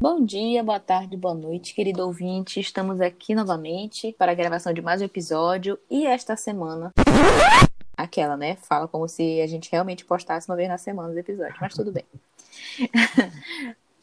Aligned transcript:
Bom 0.00 0.24
dia, 0.24 0.62
boa 0.62 0.78
tarde, 0.78 1.16
boa 1.16 1.34
noite, 1.34 1.74
querido 1.74 2.04
ouvinte. 2.06 2.60
Estamos 2.60 3.00
aqui 3.00 3.34
novamente 3.34 4.14
para 4.16 4.30
a 4.30 4.34
gravação 4.34 4.72
de 4.72 4.80
mais 4.80 5.00
um 5.00 5.04
episódio 5.04 5.76
e 5.90 6.06
esta 6.06 6.36
semana. 6.36 6.92
Aquela, 7.96 8.36
né? 8.36 8.56
Fala 8.62 8.86
como 8.86 9.08
se 9.08 9.40
a 9.40 9.46
gente 9.48 9.70
realmente 9.72 10.04
postasse 10.04 10.48
uma 10.48 10.56
vez 10.56 10.68
na 10.68 10.78
semana 10.78 11.10
os 11.10 11.16
episódios, 11.16 11.58
mas 11.60 11.74
tudo 11.74 11.90
bem. 11.90 12.04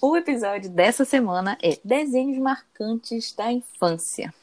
o 0.02 0.18
episódio 0.18 0.70
dessa 0.70 1.06
semana 1.06 1.58
é 1.64 1.80
Desenhos 1.82 2.38
Marcantes 2.38 3.34
da 3.34 3.52
Infância. 3.54 4.34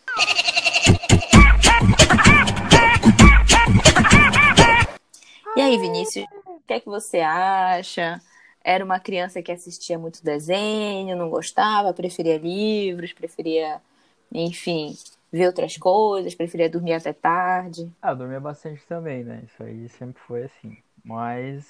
E 5.55 5.61
aí, 5.61 5.79
Vinícius, 5.79 6.25
o 6.63 6.67
que 6.67 6.73
é 6.75 6.81
que 6.81 6.87
você 6.87 7.21
acha? 7.21 8.21
Era 8.65 8.85
uma 8.85 9.01
criança 9.01 9.43
que 9.43 9.51
assistia 9.51 9.99
muito 9.99 10.25
desenho, 10.25 11.17
não 11.17 11.29
gostava, 11.29 11.93
preferia 11.93 12.39
livros, 12.39 13.13
preferia, 13.13 13.81
enfim, 14.31 14.97
ver 15.33 15.47
outras 15.49 15.77
coisas, 15.77 16.35
preferia 16.35 16.71
dormir 16.71 16.93
até 16.93 17.13
tarde. 17.13 17.91
Ah, 18.01 18.15
dormia 18.15 18.39
bastante 18.39 18.87
também, 18.87 19.25
né? 19.25 19.43
Isso 19.45 19.63
aí 19.63 19.89
sempre 19.89 20.23
foi 20.23 20.45
assim. 20.45 20.77
Mas 21.05 21.67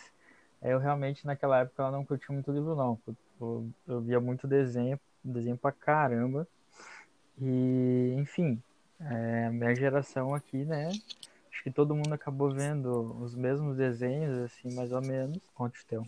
eu 0.60 0.78
realmente 0.78 1.27
naquela 1.27 1.61
época 1.61 1.83
eu 1.83 1.91
não 1.91 2.05
curtia 2.05 2.33
muito 2.33 2.52
livro, 2.52 2.77
não. 2.77 2.98
Eu, 3.41 3.66
eu 3.88 4.00
via 4.02 4.20
muito 4.20 4.47
desenho, 4.47 5.00
desenho 5.24 5.56
pra 5.56 5.72
caramba. 5.72 6.47
E, 7.41 8.14
enfim, 8.19 8.62
é, 9.00 9.48
minha 9.48 9.74
geração 9.74 10.34
aqui, 10.34 10.64
né? 10.64 10.91
Acho 11.62 11.70
que 11.70 11.70
todo 11.70 11.94
mundo 11.94 12.12
acabou 12.12 12.50
vendo 12.50 13.16
os 13.22 13.36
mesmos 13.36 13.76
desenhos, 13.76 14.36
assim, 14.40 14.74
mais 14.74 14.90
ou 14.90 15.00
menos. 15.00 15.38
Conte 15.55 15.80
o 15.80 15.86
teu. 15.86 16.02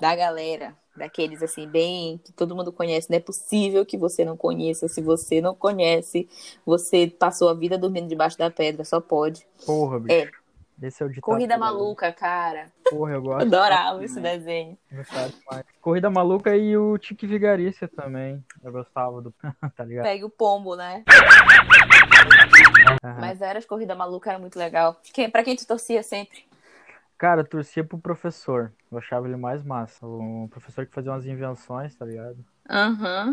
Da 0.00 0.16
galera, 0.16 0.74
daqueles 0.96 1.40
assim, 1.40 1.68
bem 1.68 2.18
que 2.18 2.32
todo 2.32 2.56
mundo 2.56 2.72
conhece. 2.72 3.08
Não 3.08 3.16
é 3.16 3.20
possível 3.20 3.86
que 3.86 3.96
você 3.96 4.24
não 4.24 4.36
conheça. 4.36 4.88
Se 4.88 5.00
você 5.00 5.40
não 5.40 5.54
conhece, 5.54 6.28
você 6.66 7.06
passou 7.06 7.48
a 7.48 7.54
vida 7.54 7.78
dormindo 7.78 8.08
debaixo 8.08 8.36
da 8.36 8.50
pedra, 8.50 8.84
só 8.84 9.00
pode. 9.00 9.46
Porra, 9.64 10.00
bicho. 10.00 10.16
É. 10.16 10.30
Esse 10.82 11.02
é 11.02 11.06
o 11.06 11.08
ditado. 11.08 11.22
Corrida 11.22 11.56
Maluca, 11.56 12.12
cara. 12.12 12.66
Porra, 12.90 13.12
eu 13.12 13.22
gosto. 13.22 13.42
Adorava 13.46 14.04
esse 14.04 14.20
desenho. 14.20 14.76
Gostava 14.90 15.28
demais. 15.28 15.64
Corrida 15.80 16.10
Maluca 16.10 16.56
e 16.56 16.76
o 16.76 16.98
Tique 16.98 17.26
Vigarícia 17.26 17.86
também. 17.86 18.44
Eu 18.64 18.72
gostava 18.72 19.22
do. 19.22 19.32
tá 19.76 19.84
ligado? 19.84 20.04
Pegue 20.04 20.24
o 20.24 20.30
pombo, 20.30 20.74
né? 20.74 21.04
Uhum. 22.90 23.20
Mas 23.20 23.40
era 23.40 23.58
as 23.58 23.64
corridas 23.64 23.96
malucas, 23.96 24.30
era 24.30 24.38
muito 24.38 24.58
legal. 24.58 25.00
Quem, 25.12 25.30
pra 25.30 25.42
quem 25.42 25.56
tu 25.56 25.66
torcia 25.66 26.02
sempre? 26.02 26.44
Cara, 27.16 27.40
eu 27.40 27.46
torcia 27.46 27.82
pro 27.82 27.98
professor. 27.98 28.72
Eu 28.90 28.98
achava 28.98 29.26
ele 29.26 29.36
mais 29.36 29.62
massa. 29.64 30.06
O 30.06 30.48
professor 30.50 30.86
que 30.86 30.94
fazia 30.94 31.10
umas 31.10 31.26
invenções, 31.26 31.94
tá 31.94 32.04
ligado? 32.04 32.44
Aham. 32.68 33.30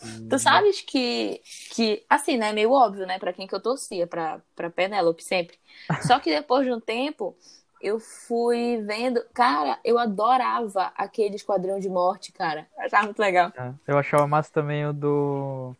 Uhum. 0.00 0.28
Tu 0.28 0.38
sabes 0.38 0.80
que, 0.80 1.42
que, 1.72 2.04
assim, 2.08 2.36
né, 2.36 2.52
meio 2.52 2.70
óbvio, 2.70 3.06
né, 3.06 3.18
pra 3.18 3.32
quem 3.32 3.46
que 3.46 3.54
eu 3.54 3.60
torcia, 3.60 4.06
pra, 4.06 4.40
pra 4.54 4.70
Penélope 4.70 5.22
sempre. 5.24 5.58
Só 6.02 6.20
que 6.20 6.30
depois 6.30 6.64
de 6.64 6.72
um 6.72 6.80
tempo, 6.80 7.36
eu 7.80 7.98
fui 7.98 8.82
vendo. 8.86 9.20
Cara, 9.34 9.78
eu 9.84 9.98
adorava 9.98 10.92
aquele 10.96 11.36
Esquadrão 11.36 11.78
de 11.80 11.88
Morte, 11.88 12.32
cara. 12.32 12.66
Eu 12.76 12.84
achava 12.84 13.04
muito 13.04 13.18
legal. 13.18 13.52
É, 13.56 13.72
eu 13.86 13.98
achava 13.98 14.26
massa 14.26 14.52
também 14.52 14.86
o 14.86 14.92
do. 14.92 15.74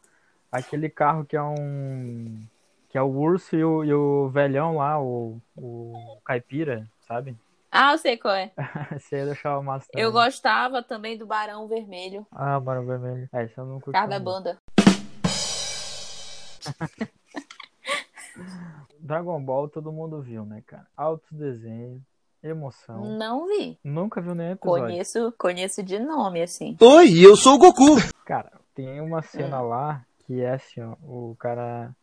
Aquele 0.51 0.89
carro 0.89 1.25
que 1.25 1.37
é 1.37 1.43
um. 1.43 2.41
Que 2.99 3.01
é 3.01 3.05
o 3.05 3.17
urso 3.17 3.55
e 3.55 3.63
o, 3.63 3.85
e 3.85 3.95
o 3.95 4.29
velhão 4.29 4.79
lá, 4.79 5.01
o, 5.01 5.41
o 5.57 6.19
caipira, 6.25 6.85
sabe? 7.07 7.39
Ah, 7.71 7.93
eu 7.93 7.99
sei 7.99 8.17
qual 8.17 8.35
é. 8.35 8.51
Esse 8.97 9.15
aí 9.15 9.21
eu 9.21 9.27
deixava 9.27 9.63
massa 9.63 9.87
também. 9.93 10.03
Eu 10.03 10.11
gostava 10.11 10.83
também 10.83 11.19
do 11.19 11.27
Barão 11.27 11.69
Vermelho. 11.69 12.27
Ah, 12.33 12.59
Barão 12.59 12.87
Vermelho. 12.87 13.29
É, 13.31 13.45
esse 13.45 13.59
eu 13.59 13.67
não 13.67 13.79
curti. 13.79 13.93
Cada 13.93 14.19
banda. 14.19 14.59
Dragon 18.99 19.45
Ball 19.45 19.69
todo 19.69 19.93
mundo 19.93 20.23
viu, 20.23 20.47
né, 20.47 20.63
cara? 20.67 20.87
Alto 20.97 21.27
desenho, 21.31 22.03
emoção. 22.43 23.05
Não 23.05 23.47
vi. 23.47 23.79
Nunca 23.85 24.23
viu 24.23 24.35
nem 24.35 24.53
episódio. 24.53 24.87
Conheço, 24.87 25.35
conheço 25.39 25.83
de 25.83 25.99
nome, 25.99 26.41
assim. 26.41 26.75
Oi, 26.81 27.21
eu 27.21 27.37
sou 27.37 27.57
o 27.57 27.59
Goku! 27.59 27.97
Cara, 28.25 28.51
tem 28.75 28.99
uma 29.03 29.21
cena 29.21 29.63
hum. 29.63 29.69
lá 29.69 30.03
que 30.21 30.41
é 30.41 30.55
assim, 30.55 30.81
ó, 30.81 30.97
o 31.03 31.37
cara 31.39 31.95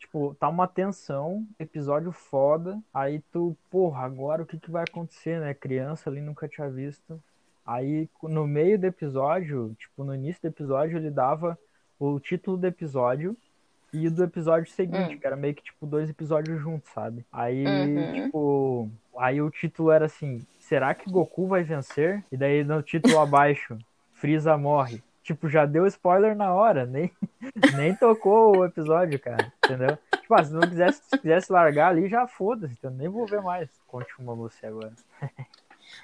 tipo, 0.00 0.34
tá 0.40 0.48
uma 0.48 0.66
tensão, 0.66 1.46
episódio 1.58 2.10
foda, 2.10 2.80
aí 2.92 3.22
tu, 3.30 3.56
porra, 3.70 4.04
agora 4.04 4.42
o 4.42 4.46
que 4.46 4.58
que 4.58 4.70
vai 4.70 4.82
acontecer, 4.82 5.38
né? 5.38 5.52
Criança 5.52 6.08
ali 6.08 6.20
nunca 6.20 6.48
tinha 6.48 6.68
visto. 6.68 7.22
Aí 7.64 8.08
no 8.22 8.46
meio 8.46 8.78
do 8.78 8.86
episódio, 8.86 9.76
tipo, 9.78 10.02
no 10.02 10.14
início 10.14 10.40
do 10.42 10.48
episódio, 10.48 10.96
ele 10.96 11.10
dava 11.10 11.56
o 11.98 12.18
título 12.18 12.56
do 12.56 12.66
episódio 12.66 13.36
e 13.92 14.08
do 14.08 14.24
episódio 14.24 14.72
seguinte, 14.72 15.14
hum. 15.14 15.18
que 15.18 15.26
era 15.26 15.36
meio 15.36 15.54
que 15.54 15.62
tipo 15.62 15.86
dois 15.86 16.08
episódios 16.08 16.60
juntos, 16.60 16.90
sabe? 16.92 17.24
Aí, 17.30 17.64
uhum. 17.66 18.12
tipo, 18.14 18.90
aí 19.18 19.42
o 19.42 19.50
título 19.50 19.90
era 19.90 20.06
assim: 20.06 20.44
será 20.58 20.94
que 20.94 21.10
Goku 21.10 21.46
vai 21.46 21.62
vencer? 21.62 22.24
E 22.32 22.36
daí 22.36 22.64
no 22.64 22.82
título 22.82 23.18
abaixo, 23.18 23.76
Frieza 24.12 24.56
morre 24.56 25.02
tipo, 25.22 25.48
já 25.48 25.66
deu 25.66 25.86
spoiler 25.86 26.36
na 26.36 26.52
hora, 26.52 26.86
nem, 26.86 27.10
nem 27.76 27.94
tocou 27.94 28.58
o 28.58 28.64
episódio, 28.64 29.18
cara, 29.18 29.52
entendeu? 29.64 29.98
Tipo, 30.20 30.34
ah, 30.34 30.44
se 30.44 30.52
não 30.52 30.60
quisesse, 30.60 31.02
se 31.04 31.18
quisesse 31.18 31.52
largar 31.52 31.88
ali, 31.88 32.08
já 32.08 32.26
foda-se, 32.26 32.74
então 32.78 32.90
nem 32.90 33.08
vou 33.08 33.26
ver 33.26 33.42
mais. 33.42 33.68
Conte 33.86 34.10
uma 34.18 34.34
você 34.34 34.66
agora. 34.66 34.92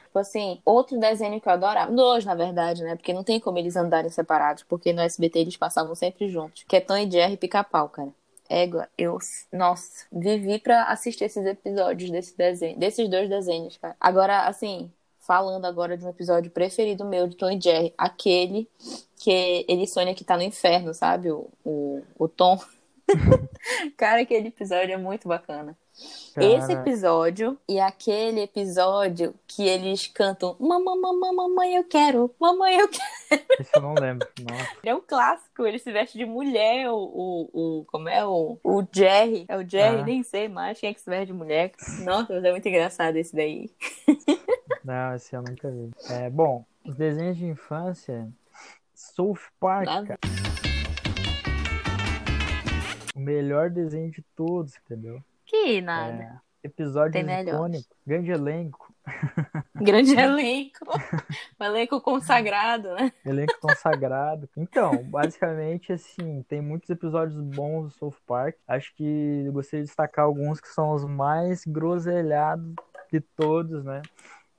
Tipo 0.06 0.18
assim, 0.18 0.60
outro 0.64 0.98
desenho 0.98 1.40
que 1.40 1.48
eu 1.48 1.52
adorava, 1.52 1.92
dois 1.92 2.24
na 2.24 2.34
verdade, 2.34 2.82
né? 2.82 2.96
Porque 2.96 3.12
não 3.12 3.22
tem 3.22 3.38
como 3.38 3.58
eles 3.58 3.76
andarem 3.76 4.10
separados, 4.10 4.62
porque 4.62 4.92
no 4.92 5.02
SBT 5.02 5.40
eles 5.40 5.56
passavam 5.56 5.94
sempre 5.94 6.28
juntos. 6.28 6.64
Que 6.66 6.76
é 6.76 6.80
Tom 6.80 6.96
e 6.96 7.10
Jerry 7.10 7.36
Pica-Pau, 7.36 7.88
cara. 7.88 8.08
Égua, 8.48 8.88
eu, 8.96 9.18
nossa, 9.52 10.06
vivi 10.10 10.58
pra 10.58 10.84
assistir 10.84 11.24
esses 11.24 11.44
episódios 11.44 12.10
desse 12.10 12.36
desenho, 12.36 12.78
desses 12.78 13.08
dois 13.08 13.28
desenhos, 13.28 13.76
cara. 13.76 13.96
Agora, 14.00 14.46
assim, 14.46 14.90
falando 15.26 15.64
agora 15.64 15.96
de 15.96 16.04
um 16.04 16.10
episódio 16.10 16.50
preferido 16.50 17.04
meu 17.04 17.26
de 17.26 17.36
Tom 17.36 17.50
e 17.50 17.60
Jerry, 17.60 17.92
aquele 17.98 18.68
que 19.18 19.64
ele 19.68 19.86
sonha 19.86 20.14
que 20.14 20.24
tá 20.24 20.36
no 20.36 20.42
inferno, 20.42 20.94
sabe? 20.94 21.30
O, 21.30 21.48
o, 21.64 22.02
o 22.18 22.28
Tom. 22.28 22.58
Cara, 23.96 24.22
aquele 24.22 24.48
episódio 24.48 24.92
é 24.92 24.96
muito 24.96 25.28
bacana. 25.28 25.76
Cara... 26.34 26.46
Esse 26.46 26.72
episódio 26.72 27.58
e 27.66 27.80
aquele 27.80 28.42
episódio 28.42 29.34
que 29.46 29.66
eles 29.66 30.06
cantam 30.06 30.54
Mamãe, 30.60 31.00
mamãe, 31.00 31.34
mamãe, 31.34 31.74
eu 31.76 31.84
quero, 31.84 32.34
mamãe, 32.38 32.76
eu 32.76 32.88
quero. 32.88 33.42
Isso 33.58 33.70
eu 33.74 33.82
não 33.82 33.94
lembro. 33.94 34.28
Nossa. 34.40 34.70
É 34.84 34.94
um 34.94 35.00
clássico, 35.00 35.66
ele 35.66 35.78
se 35.78 35.90
veste 35.90 36.18
de 36.18 36.26
mulher, 36.26 36.90
o, 36.90 36.96
o, 36.96 37.80
o 37.80 37.84
como 37.86 38.08
é? 38.08 38.24
O, 38.26 38.58
o 38.62 38.84
Jerry. 38.92 39.46
É 39.48 39.56
o 39.56 39.66
Jerry, 39.68 40.00
ah. 40.00 40.04
nem 40.04 40.22
sei 40.22 40.48
mais 40.48 40.78
quem 40.78 40.90
é 40.90 40.94
que 40.94 41.00
se 41.00 41.08
veste 41.08 41.26
de 41.26 41.32
mulher. 41.32 41.72
Nossa, 42.04 42.34
mas 42.34 42.44
é 42.44 42.50
muito 42.50 42.68
engraçado 42.68 43.16
esse 43.16 43.34
daí. 43.34 43.70
Não, 44.86 45.16
esse 45.16 45.34
eu 45.34 45.42
nunca 45.42 45.68
vi. 45.68 45.90
É, 46.08 46.30
bom, 46.30 46.64
os 46.84 46.94
desenhos 46.94 47.36
de 47.36 47.44
infância, 47.44 48.30
South 48.94 49.40
Park, 49.58 49.88
cara. 49.88 50.18
O 53.12 53.18
melhor 53.18 53.68
desenho 53.68 54.12
de 54.12 54.22
todos, 54.36 54.76
entendeu? 54.76 55.20
Que 55.44 55.80
nada. 55.80 56.40
É, 56.62 56.66
episódio 56.68 57.18
icônico, 57.18 57.96
grande 58.06 58.30
elenco. 58.30 58.94
Grande 59.74 60.18
elenco. 60.18 60.84
um 61.60 61.64
elenco 61.64 62.00
consagrado, 62.00 62.92
né? 62.94 63.12
Elenco 63.24 63.54
consagrado. 63.60 64.48
Então, 64.56 65.04
basicamente, 65.04 65.92
assim, 65.92 66.44
tem 66.48 66.60
muitos 66.60 66.90
episódios 66.90 67.40
bons 67.40 67.84
do 67.84 67.90
South 67.90 68.16
Park. 68.26 68.56
Acho 68.66 68.92
que 68.96 69.44
eu 69.46 69.52
gostaria 69.52 69.82
de 69.84 69.88
destacar 69.88 70.24
alguns 70.24 70.60
que 70.60 70.66
são 70.68 70.90
os 70.92 71.04
mais 71.04 71.64
groselhados 71.64 72.74
de 73.12 73.20
todos, 73.20 73.84
né? 73.84 74.02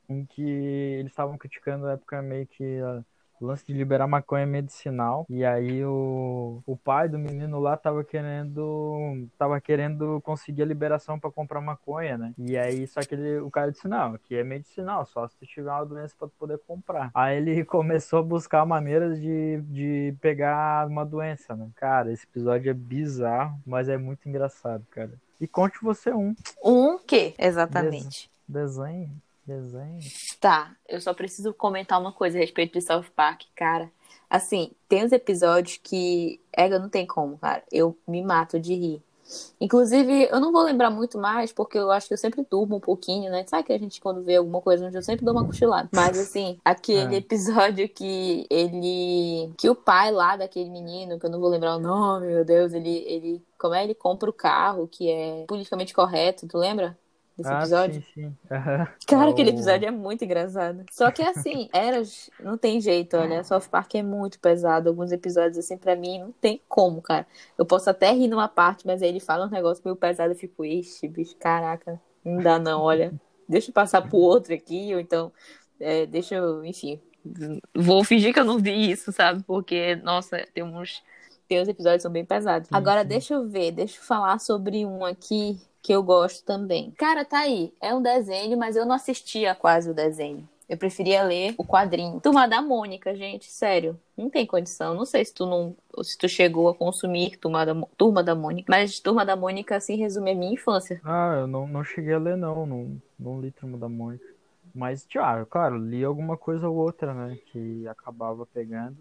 Em 0.09 0.25
que 0.25 0.41
eles 0.41 1.11
estavam 1.11 1.37
criticando 1.37 1.87
a 1.87 1.93
época 1.93 2.21
meio 2.21 2.47
que. 2.47 2.81
Uh, 2.81 3.03
o 3.39 3.45
lance 3.45 3.65
de 3.65 3.73
liberar 3.73 4.07
maconha 4.07 4.45
medicinal. 4.45 5.25
E 5.29 5.45
aí 5.45 5.83
o, 5.85 6.61
o 6.65 6.75
pai 6.75 7.07
do 7.07 7.17
menino 7.17 7.59
lá 7.59 7.77
tava 7.77 8.03
querendo 8.03 9.27
tava 9.37 9.59
querendo 9.61 10.21
conseguir 10.21 10.63
a 10.63 10.65
liberação 10.65 11.19
para 11.19 11.31
comprar 11.31 11.61
maconha, 11.61 12.17
né? 12.17 12.33
E 12.37 12.57
aí 12.57 12.87
só 12.87 13.01
que 13.01 13.15
ele, 13.15 13.39
o 13.39 13.49
cara 13.49 13.71
disse: 13.71 13.87
"Não, 13.87 14.15
aqui 14.15 14.35
é 14.35 14.43
medicinal, 14.43 15.05
só 15.05 15.27
se 15.27 15.37
tu 15.37 15.45
tiver 15.45 15.71
uma 15.71 15.85
doença 15.85 16.15
para 16.17 16.27
poder 16.27 16.59
comprar". 16.59 17.11
Aí 17.13 17.37
ele 17.37 17.63
começou 17.65 18.19
a 18.19 18.23
buscar 18.23 18.65
maneiras 18.65 19.19
de, 19.19 19.61
de 19.61 20.15
pegar 20.19 20.87
uma 20.87 21.05
doença, 21.05 21.55
né? 21.55 21.69
Cara, 21.75 22.11
esse 22.11 22.25
episódio 22.25 22.69
é 22.69 22.73
bizarro, 22.73 23.59
mas 23.65 23.89
é 23.89 23.97
muito 23.97 24.27
engraçado, 24.27 24.85
cara. 24.89 25.13
E 25.39 25.47
conte 25.47 25.77
você 25.81 26.11
um. 26.11 26.35
Um 26.63 26.97
que, 26.97 27.35
exatamente? 27.37 28.31
Desenho. 28.47 29.26
Desenho. 29.47 29.99
Tá, 30.41 30.75
eu 30.89 30.99
só 30.99 31.13
preciso 31.13 31.53
comentar 31.53 31.99
uma 31.99 32.11
coisa 32.11 32.37
a 32.37 32.41
respeito 32.41 32.73
de 32.73 32.81
South 32.85 33.05
Park, 33.15 33.43
cara. 33.55 33.89
Assim, 34.29 34.71
tem 34.89 35.05
uns 35.05 35.13
episódios 35.13 35.79
que. 35.81 36.41
Ega, 36.55 36.77
não 36.77 36.89
tem 36.89 37.07
como, 37.07 37.37
cara. 37.37 37.63
Eu 37.71 37.97
me 38.05 38.21
mato 38.21 38.59
de 38.59 38.73
rir. 38.75 39.01
Inclusive, 39.59 40.27
eu 40.31 40.39
não 40.39 40.51
vou 40.53 40.63
lembrar 40.63 40.89
muito 40.89 41.17
mais, 41.17 41.51
porque 41.51 41.77
eu 41.77 41.91
acho 41.91 42.07
que 42.07 42.13
eu 42.13 42.17
sempre 42.17 42.45
durmo 42.49 42.77
um 42.77 42.79
pouquinho, 42.79 43.29
né? 43.29 43.45
Sabe 43.47 43.63
que 43.63 43.73
a 43.73 43.77
gente, 43.77 43.99
quando 43.99 44.23
vê 44.23 44.35
alguma 44.37 44.61
coisa 44.61 44.89
eu 44.93 45.01
sempre 45.01 45.25
dou 45.25 45.33
uma 45.33 45.45
cochilada. 45.45 45.89
Mas, 45.93 46.17
assim, 46.17 46.57
aquele 46.63 47.15
É. 47.15 47.17
episódio 47.19 47.87
que 47.89 48.45
ele. 48.49 49.51
Que 49.57 49.69
o 49.69 49.75
pai 49.75 50.11
lá 50.11 50.35
daquele 50.37 50.69
menino, 50.69 51.19
que 51.19 51.25
eu 51.25 51.29
não 51.29 51.39
vou 51.39 51.49
lembrar 51.49 51.75
o 51.75 51.79
nome, 51.79 52.27
meu 52.27 52.43
Deus, 52.45 52.73
ele. 52.73 52.89
ele 53.07 53.41
como 53.57 53.73
é? 53.73 53.83
Ele 53.83 53.95
compra 53.95 54.29
o 54.29 54.33
carro 54.33 54.87
que 54.87 55.09
é 55.09 55.45
politicamente 55.47 55.93
correto, 55.93 56.47
tu 56.47 56.57
lembra? 56.57 56.97
Desse 57.37 57.53
Ah, 57.53 57.53
episódio? 57.53 58.01
sim, 58.01 58.01
sim. 58.01 58.37
Aham. 58.51 58.87
Cara, 59.07 59.29
É 59.29 59.31
aquele 59.31 59.51
episódio 59.51 59.87
é 59.87 59.91
muito 59.91 60.25
engraçado. 60.25 60.85
Só 60.91 61.09
que 61.11 61.21
assim, 61.21 61.69
Eras 61.73 62.29
não 62.37 62.57
tem 62.57 62.81
jeito, 62.81 63.15
olha. 63.15 63.41
South 63.43 63.69
Park 63.71 63.95
é 63.95 64.03
muito 64.03 64.37
pesado. 64.39 64.89
Alguns 64.89 65.11
episódios, 65.13 65.57
assim, 65.57 65.77
pra 65.77 65.95
mim, 65.95 66.19
não 66.19 66.31
tem 66.33 66.61
como, 66.67 67.01
cara. 67.01 67.25
Eu 67.57 67.65
posso 67.65 67.89
até 67.89 68.11
rir 68.11 68.27
numa 68.27 68.49
parte, 68.49 68.85
mas 68.85 69.01
aí 69.01 69.07
ele 69.09 69.19
fala 69.21 69.45
um 69.45 69.49
negócio 69.49 69.81
meio 69.85 69.95
pesado, 69.95 70.33
eu 70.33 70.35
fico, 70.37 70.65
ixi, 70.65 71.07
bicho, 71.07 71.35
caraca, 71.37 72.01
não 72.23 72.41
dá 72.41 72.59
não, 72.59 72.81
olha. 72.81 73.15
Deixa 73.47 73.69
eu 73.69 73.73
passar 73.73 74.01
pro 74.01 74.17
outro 74.17 74.53
aqui, 74.53 74.93
ou 74.93 74.99
então, 74.99 75.31
é, 75.79 76.05
deixa 76.05 76.35
eu, 76.35 76.65
enfim. 76.65 77.01
Vou 77.75 78.03
fingir 78.03 78.33
que 78.33 78.39
eu 78.39 78.45
não 78.45 78.59
vi 78.59 78.91
isso, 78.91 79.11
sabe? 79.11 79.43
Porque, 79.43 79.95
nossa, 79.97 80.45
tem 80.53 80.63
uns. 80.63 81.03
Uns 81.51 81.67
episódios 81.67 82.01
são 82.01 82.11
bem 82.11 82.25
pesados. 82.25 82.67
Sim, 82.67 82.75
Agora, 82.75 83.01
sim. 83.01 83.07
deixa 83.07 83.33
eu 83.33 83.47
ver, 83.47 83.71
deixa 83.71 83.97
eu 83.97 84.03
falar 84.03 84.39
sobre 84.39 84.85
um 84.85 85.05
aqui 85.05 85.59
que 85.81 85.93
eu 85.93 86.03
gosto 86.03 86.43
também. 86.43 86.91
Cara, 86.97 87.23
tá 87.23 87.39
aí. 87.39 87.73
É 87.81 87.93
um 87.93 88.01
desenho, 88.01 88.57
mas 88.57 88.75
eu 88.75 88.85
não 88.85 88.95
assistia 88.95 89.55
quase 89.55 89.89
o 89.89 89.93
desenho. 89.93 90.47
Eu 90.67 90.77
preferia 90.77 91.23
ler 91.23 91.55
o 91.57 91.63
quadrinho. 91.63 92.19
Turma 92.19 92.45
da 92.45 92.61
Mônica, 92.61 93.15
gente, 93.15 93.49
sério. 93.49 93.97
Não 94.17 94.29
tem 94.29 94.45
condição. 94.45 94.93
Não 94.93 95.05
sei 95.05 95.23
se 95.23 95.33
tu 95.33 95.45
não, 95.45 95.73
se 96.03 96.17
tu 96.17 96.27
chegou 96.27 96.67
a 96.67 96.75
consumir 96.75 97.37
Turma 97.37 97.65
da, 97.65 97.73
Turma 97.97 98.21
da 98.21 98.35
Mônica, 98.35 98.65
mas 98.69 98.99
Turma 98.99 99.25
da 99.25 99.37
Mônica 99.37 99.77
assim 99.77 99.95
resume 99.95 100.31
a 100.31 100.35
minha 100.35 100.53
infância. 100.53 100.99
Ah, 101.05 101.37
eu 101.39 101.47
não, 101.47 101.65
não 101.65 101.85
cheguei 101.85 102.13
a 102.13 102.19
ler, 102.19 102.35
não. 102.35 102.65
Não, 102.65 103.01
não 103.17 103.39
li 103.39 103.51
Turma 103.51 103.77
da 103.77 103.87
Mônica. 103.87 104.25
Mas, 104.75 105.05
tchau, 105.05 105.45
claro, 105.45 105.77
li 105.77 106.03
alguma 106.03 106.35
coisa 106.35 106.67
ou 106.67 106.75
outra, 106.75 107.13
né? 107.13 107.37
Que 107.45 107.87
acabava 107.87 108.45
pegando. 108.45 108.97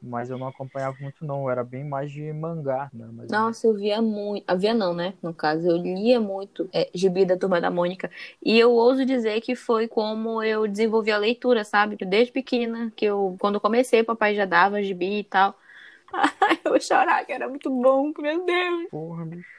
Mas 0.00 0.30
eu 0.30 0.38
não 0.38 0.48
acompanhava 0.48 0.96
muito, 1.00 1.24
não. 1.24 1.42
Eu 1.44 1.50
era 1.50 1.64
bem 1.64 1.84
mais 1.84 2.10
de 2.10 2.32
mangá, 2.32 2.90
né? 2.92 3.08
Mas, 3.12 3.30
Nossa, 3.30 3.66
eu 3.66 3.74
via 3.74 4.00
muito. 4.00 4.44
Ah, 4.46 4.54
via 4.54 4.72
não, 4.72 4.94
né? 4.94 5.14
No 5.22 5.34
caso, 5.34 5.66
eu 5.68 5.76
lia 5.76 6.18
muito 6.20 6.68
é, 6.72 6.90
Gibi 6.94 7.26
da 7.26 7.36
Turma 7.36 7.60
da 7.60 7.70
Mônica. 7.70 8.10
E 8.42 8.58
eu 8.58 8.72
ouso 8.72 9.04
dizer 9.04 9.40
que 9.42 9.54
foi 9.54 9.86
como 9.86 10.42
eu 10.42 10.66
desenvolvi 10.66 11.10
a 11.10 11.18
leitura, 11.18 11.62
sabe? 11.64 11.96
Desde 11.96 12.32
pequena, 12.32 12.90
que 12.96 13.04
eu, 13.04 13.36
quando 13.38 13.60
comecei, 13.60 14.02
papai 14.02 14.34
já 14.34 14.46
dava 14.46 14.82
gibi 14.82 15.18
e 15.20 15.24
tal. 15.24 15.54
Eu 16.64 16.80
chorar, 16.80 17.24
que 17.26 17.32
era 17.32 17.48
muito 17.48 17.70
bom, 17.70 18.12
meu 18.18 18.44
Deus. 18.46 18.88
Porra, 18.90 19.24
bicho. 19.24 19.57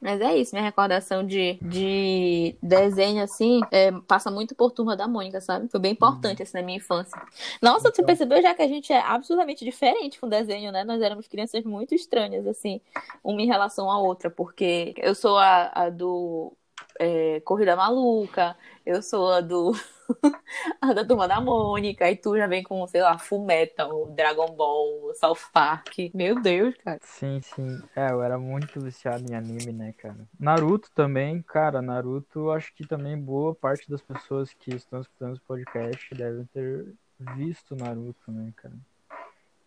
Mas 0.00 0.20
é 0.20 0.34
isso, 0.36 0.54
minha 0.54 0.64
recordação 0.64 1.26
de, 1.26 1.58
de 1.60 2.56
desenho, 2.62 3.22
assim, 3.22 3.60
é, 3.70 3.92
passa 4.06 4.30
muito 4.30 4.54
por 4.54 4.70
Turma 4.70 4.96
da 4.96 5.06
Mônica, 5.06 5.40
sabe? 5.42 5.68
Foi 5.68 5.78
bem 5.78 5.92
importante, 5.92 6.42
assim, 6.42 6.56
na 6.56 6.62
minha 6.62 6.78
infância. 6.78 7.20
Nossa, 7.60 7.88
Então. 7.88 8.04
percebeu 8.06 8.40
já 8.40 8.54
que 8.54 8.62
a 8.62 8.68
gente 8.68 8.92
é 8.92 9.00
absolutamente 9.00 9.62
diferente 9.62 10.18
com 10.18 10.26
desenho, 10.26 10.72
né? 10.72 10.84
Nós 10.84 11.02
éramos 11.02 11.28
crianças 11.28 11.64
muito 11.64 11.94
estranhas, 11.94 12.46
assim, 12.46 12.80
uma 13.22 13.42
em 13.42 13.46
relação 13.46 13.90
à 13.90 13.98
outra, 14.00 14.30
porque 14.30 14.94
eu 14.96 15.14
sou 15.14 15.36
a, 15.36 15.70
a 15.74 15.90
do 15.90 16.56
é, 17.00 17.40
Corrida 17.40 17.74
Maluca, 17.74 18.54
eu 18.84 19.00
sou 19.00 19.32
a 19.32 19.40
do 19.40 19.72
a 20.82 20.92
da 20.92 21.02
Turma 21.02 21.26
da 21.26 21.40
Mônica, 21.40 22.10
e 22.10 22.14
tu 22.14 22.36
já 22.36 22.46
vem 22.46 22.62
com, 22.62 22.86
sei 22.86 23.00
lá, 23.00 23.18
Fullmetal, 23.18 24.10
Dragon 24.10 24.54
Ball, 24.54 25.14
South 25.14 25.48
Park. 25.50 25.96
Meu 26.12 26.38
Deus, 26.42 26.74
cara. 26.84 26.98
Sim, 27.00 27.40
sim. 27.40 27.82
É, 27.96 28.10
eu 28.10 28.22
era 28.22 28.38
muito 28.38 28.78
viciado 28.78 29.24
em 29.32 29.34
anime, 29.34 29.72
né, 29.72 29.94
cara? 29.96 30.28
Naruto 30.38 30.90
também, 30.94 31.40
cara, 31.40 31.80
Naruto, 31.80 32.50
acho 32.50 32.74
que 32.74 32.86
também 32.86 33.18
boa 33.18 33.54
parte 33.54 33.88
das 33.88 34.02
pessoas 34.02 34.52
que 34.52 34.74
estão 34.74 35.00
escutando 35.00 35.32
esse 35.32 35.42
podcast 35.42 36.14
devem 36.14 36.44
ter 36.52 36.92
visto 37.34 37.74
Naruto, 37.74 38.30
né, 38.30 38.52
cara? 38.56 38.74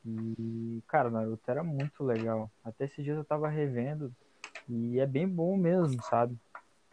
E, 0.06 0.84
cara, 0.88 1.10
Naruto 1.10 1.50
era 1.50 1.64
muito 1.64 2.04
legal. 2.04 2.52
Até 2.64 2.86
esses 2.86 3.04
dias 3.04 3.18
eu 3.18 3.24
tava 3.24 3.48
revendo 3.50 4.14
e 4.70 5.00
é 5.00 5.08
bem 5.08 5.28
bom 5.28 5.58
mesmo, 5.58 6.00
sabe? 6.04 6.38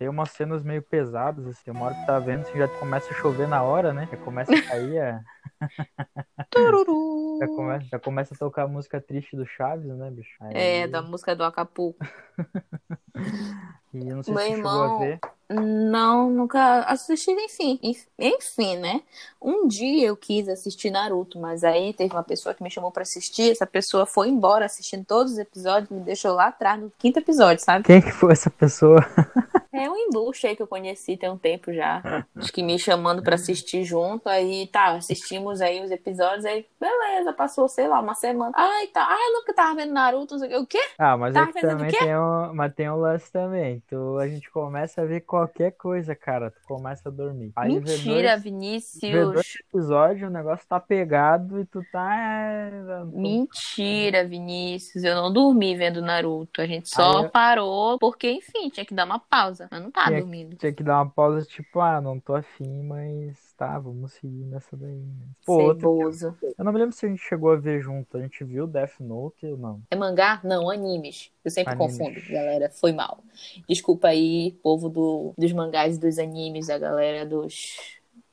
Tem 0.00 0.08
umas 0.08 0.31
cenas 0.31 0.64
meio 0.64 0.81
pesadas, 0.82 1.47
assim, 1.47 1.64
tem 1.67 1.75
uma 1.75 1.85
hora 1.85 1.94
que 1.94 2.06
tá 2.06 2.19
vendo, 2.19 2.41
assim, 2.41 2.56
já 2.56 2.67
começa 2.67 3.12
a 3.12 3.17
chover 3.19 3.47
na 3.47 3.62
hora, 3.62 3.93
né? 3.93 4.08
Já 4.11 4.17
começa 4.17 4.50
a 4.50 4.62
cair 4.62 4.99
a... 4.99 5.20
Tururu. 6.49 7.37
Já 7.38 7.47
começa, 7.49 7.85
já 7.87 7.99
começa 7.99 8.35
a 8.35 8.38
tocar 8.38 8.62
a 8.62 8.67
música 8.67 8.99
triste 8.99 9.37
do 9.37 9.44
Chaves, 9.47 9.94
né, 9.94 10.11
bicho? 10.11 10.31
Aí- 10.41 10.56
É, 10.56 10.87
da 10.88 11.02
música 11.02 11.37
do 11.37 11.44
Acapulco. 11.44 11.99
E 13.93 13.99
eu 14.08 14.17
não 14.17 14.23
sei 14.23 14.32
Meu 14.35 14.41
se 14.43 14.47
você 14.49 14.55
chegou 14.55 14.70
irmão- 14.70 14.94
a 14.94 14.99
ver. 14.99 15.20
Não, 15.55 16.31
nunca 16.31 16.81
assisti, 16.85 17.31
enfim. 17.32 17.79
Enf- 17.82 18.06
Enfim, 18.19 18.76
né? 18.76 19.02
Um 19.43 19.67
dia 19.67 20.06
eu 20.06 20.17
quis 20.17 20.49
assistir 20.49 20.91
Naruto, 20.91 21.41
mas 21.41 21.64
aí 21.64 21.93
teve 21.93 22.14
uma 22.14 22.23
pessoa 22.23 22.55
que 22.55 22.62
me 22.62 22.70
chamou 22.70 22.91
pra 22.93 23.02
assistir. 23.02 23.50
Essa 23.50 23.67
pessoa 23.67 24.06
foi 24.06 24.29
embora 24.29 24.64
assistindo 24.67 25.05
todos 25.05 25.32
os 25.32 25.38
episódios, 25.38 25.91
me 25.91 26.00
deixou 26.00 26.35
lá 26.35 26.47
atrás 26.49 26.81
no 26.81 26.93
quinto 26.99 27.19
episódio, 27.19 27.64
sabe? 27.64 27.85
Quem 27.85 28.00
que 28.00 28.12
foi 28.12 28.32
essa 28.32 28.50
pessoa? 28.50 29.00
É 29.73 29.88
um 29.88 29.97
embuste 29.97 30.49
aí 30.49 30.56
que 30.56 30.62
eu 30.62 30.67
conheci 30.67 31.17
tem 31.17 31.31
um 31.31 31.38
tempo 31.38 31.73
já. 31.73 32.26
Acho 32.37 32.52
que 32.52 32.61
me 32.61 32.76
chamando 32.76 33.23
pra 33.23 33.37
assistir 33.37 33.85
junto. 33.85 34.29
Aí 34.29 34.67
tá, 34.67 34.97
assistimos 34.97 35.61
aí 35.61 35.82
os 35.82 35.93
episódios. 35.93 36.44
Aí, 36.44 36.67
beleza, 36.79 37.32
passou, 37.32 37.69
sei 37.69 37.87
lá, 37.87 38.00
uma 38.00 38.14
semana. 38.17 38.50
Ai, 38.56 38.88
tá. 38.88 39.06
Ai, 39.08 39.31
nunca 39.32 39.55
tava 39.55 39.76
vendo 39.76 39.93
Naruto. 39.93 40.35
não 40.35 40.41
sei 40.41 40.56
o 40.56 40.67
quê. 40.67 40.81
Ah, 40.99 41.17
mas 41.17 41.32
Tá 41.32 41.43
é 41.44 41.52
que 41.52 41.61
também 41.61 41.88
tem 41.93 42.14
um, 42.19 42.52
mas 42.52 42.75
tem 42.75 42.91
um 42.91 42.97
lance 42.97 43.31
também. 43.32 43.81
Tu, 43.88 44.19
a 44.19 44.26
gente 44.29 44.50
começa 44.50 45.02
a 45.02 45.05
ver 45.06 45.20
qualquer 45.46 45.72
coisa, 45.72 46.14
cara. 46.14 46.50
Tu 46.50 46.60
começa 46.66 47.08
a 47.08 47.12
dormir. 47.12 47.52
Aí 47.56 47.75
Mentira, 47.75 47.90
dois, 47.92 48.02
vê 48.02 48.22
dois 48.22 48.42
Vinícius. 48.42 49.56
episódios, 49.69 50.28
o 50.28 50.32
negócio 50.32 50.66
tá 50.69 50.78
pegado 50.81 51.60
e 51.60 51.64
tu 51.66 51.82
tá. 51.92 52.14
é, 52.16 53.04
Mentira, 53.06 54.25
Vinícius. 54.25 55.04
Eu 55.04 55.14
não 55.16 55.32
dormi 55.32 55.75
vendo 55.76 56.00
Naruto. 56.02 56.60
A 56.60 56.66
gente 56.66 56.88
só 56.88 57.25
eu- 57.25 57.31
parou 57.31 57.98
porque, 57.98 58.31
enfim, 58.31 58.69
tinha 58.70 58.84
que 58.84 58.94
dar 58.94 59.04
uma 59.04 59.19
pausa. 59.19 59.69
Mas 59.70 59.82
não 59.82 59.90
tá 59.90 60.04
Tinha- 60.06 60.20
dormindo. 60.20 60.56
Tinha 60.56 60.72
que 60.72 60.82
dar 60.82 60.96
uma 61.02 61.10
pausa, 61.10 61.44
tipo, 61.46 61.81
ah, 61.81 62.00
não 62.00 62.19
tô 62.20 62.34
afim, 62.34 62.82
mas 62.82 63.50
tá, 63.60 63.78
vamos 63.78 64.14
seguir 64.14 64.46
nessa 64.46 64.74
daí. 64.74 64.88
né? 64.88 65.26
Pô, 65.44 65.74
Ceboso. 65.74 66.34
eu 66.58 66.64
não 66.64 66.72
me 66.72 66.78
lembro 66.78 66.96
se 66.96 67.04
a 67.04 67.10
gente 67.10 67.20
chegou 67.20 67.52
a 67.52 67.56
ver 67.56 67.82
junto. 67.82 68.16
A 68.16 68.22
gente 68.22 68.42
viu 68.42 68.66
Death 68.66 68.98
Note 68.98 69.44
ou 69.44 69.58
não? 69.58 69.82
É 69.90 69.96
mangá? 69.96 70.40
Não, 70.42 70.70
animes. 70.70 71.30
Eu 71.44 71.50
sempre 71.50 71.74
Animes. 71.74 71.98
confundo, 71.98 72.18
galera. 72.30 72.70
Foi 72.70 72.90
mal. 72.90 73.22
Desculpa 73.68 74.08
aí, 74.08 74.52
povo 74.62 74.88
do, 74.88 75.34
dos 75.36 75.52
mangás 75.52 75.96
e 75.96 76.00
dos 76.00 76.18
animes, 76.18 76.70
a 76.70 76.78
galera 76.78 77.26
dos. 77.26 77.76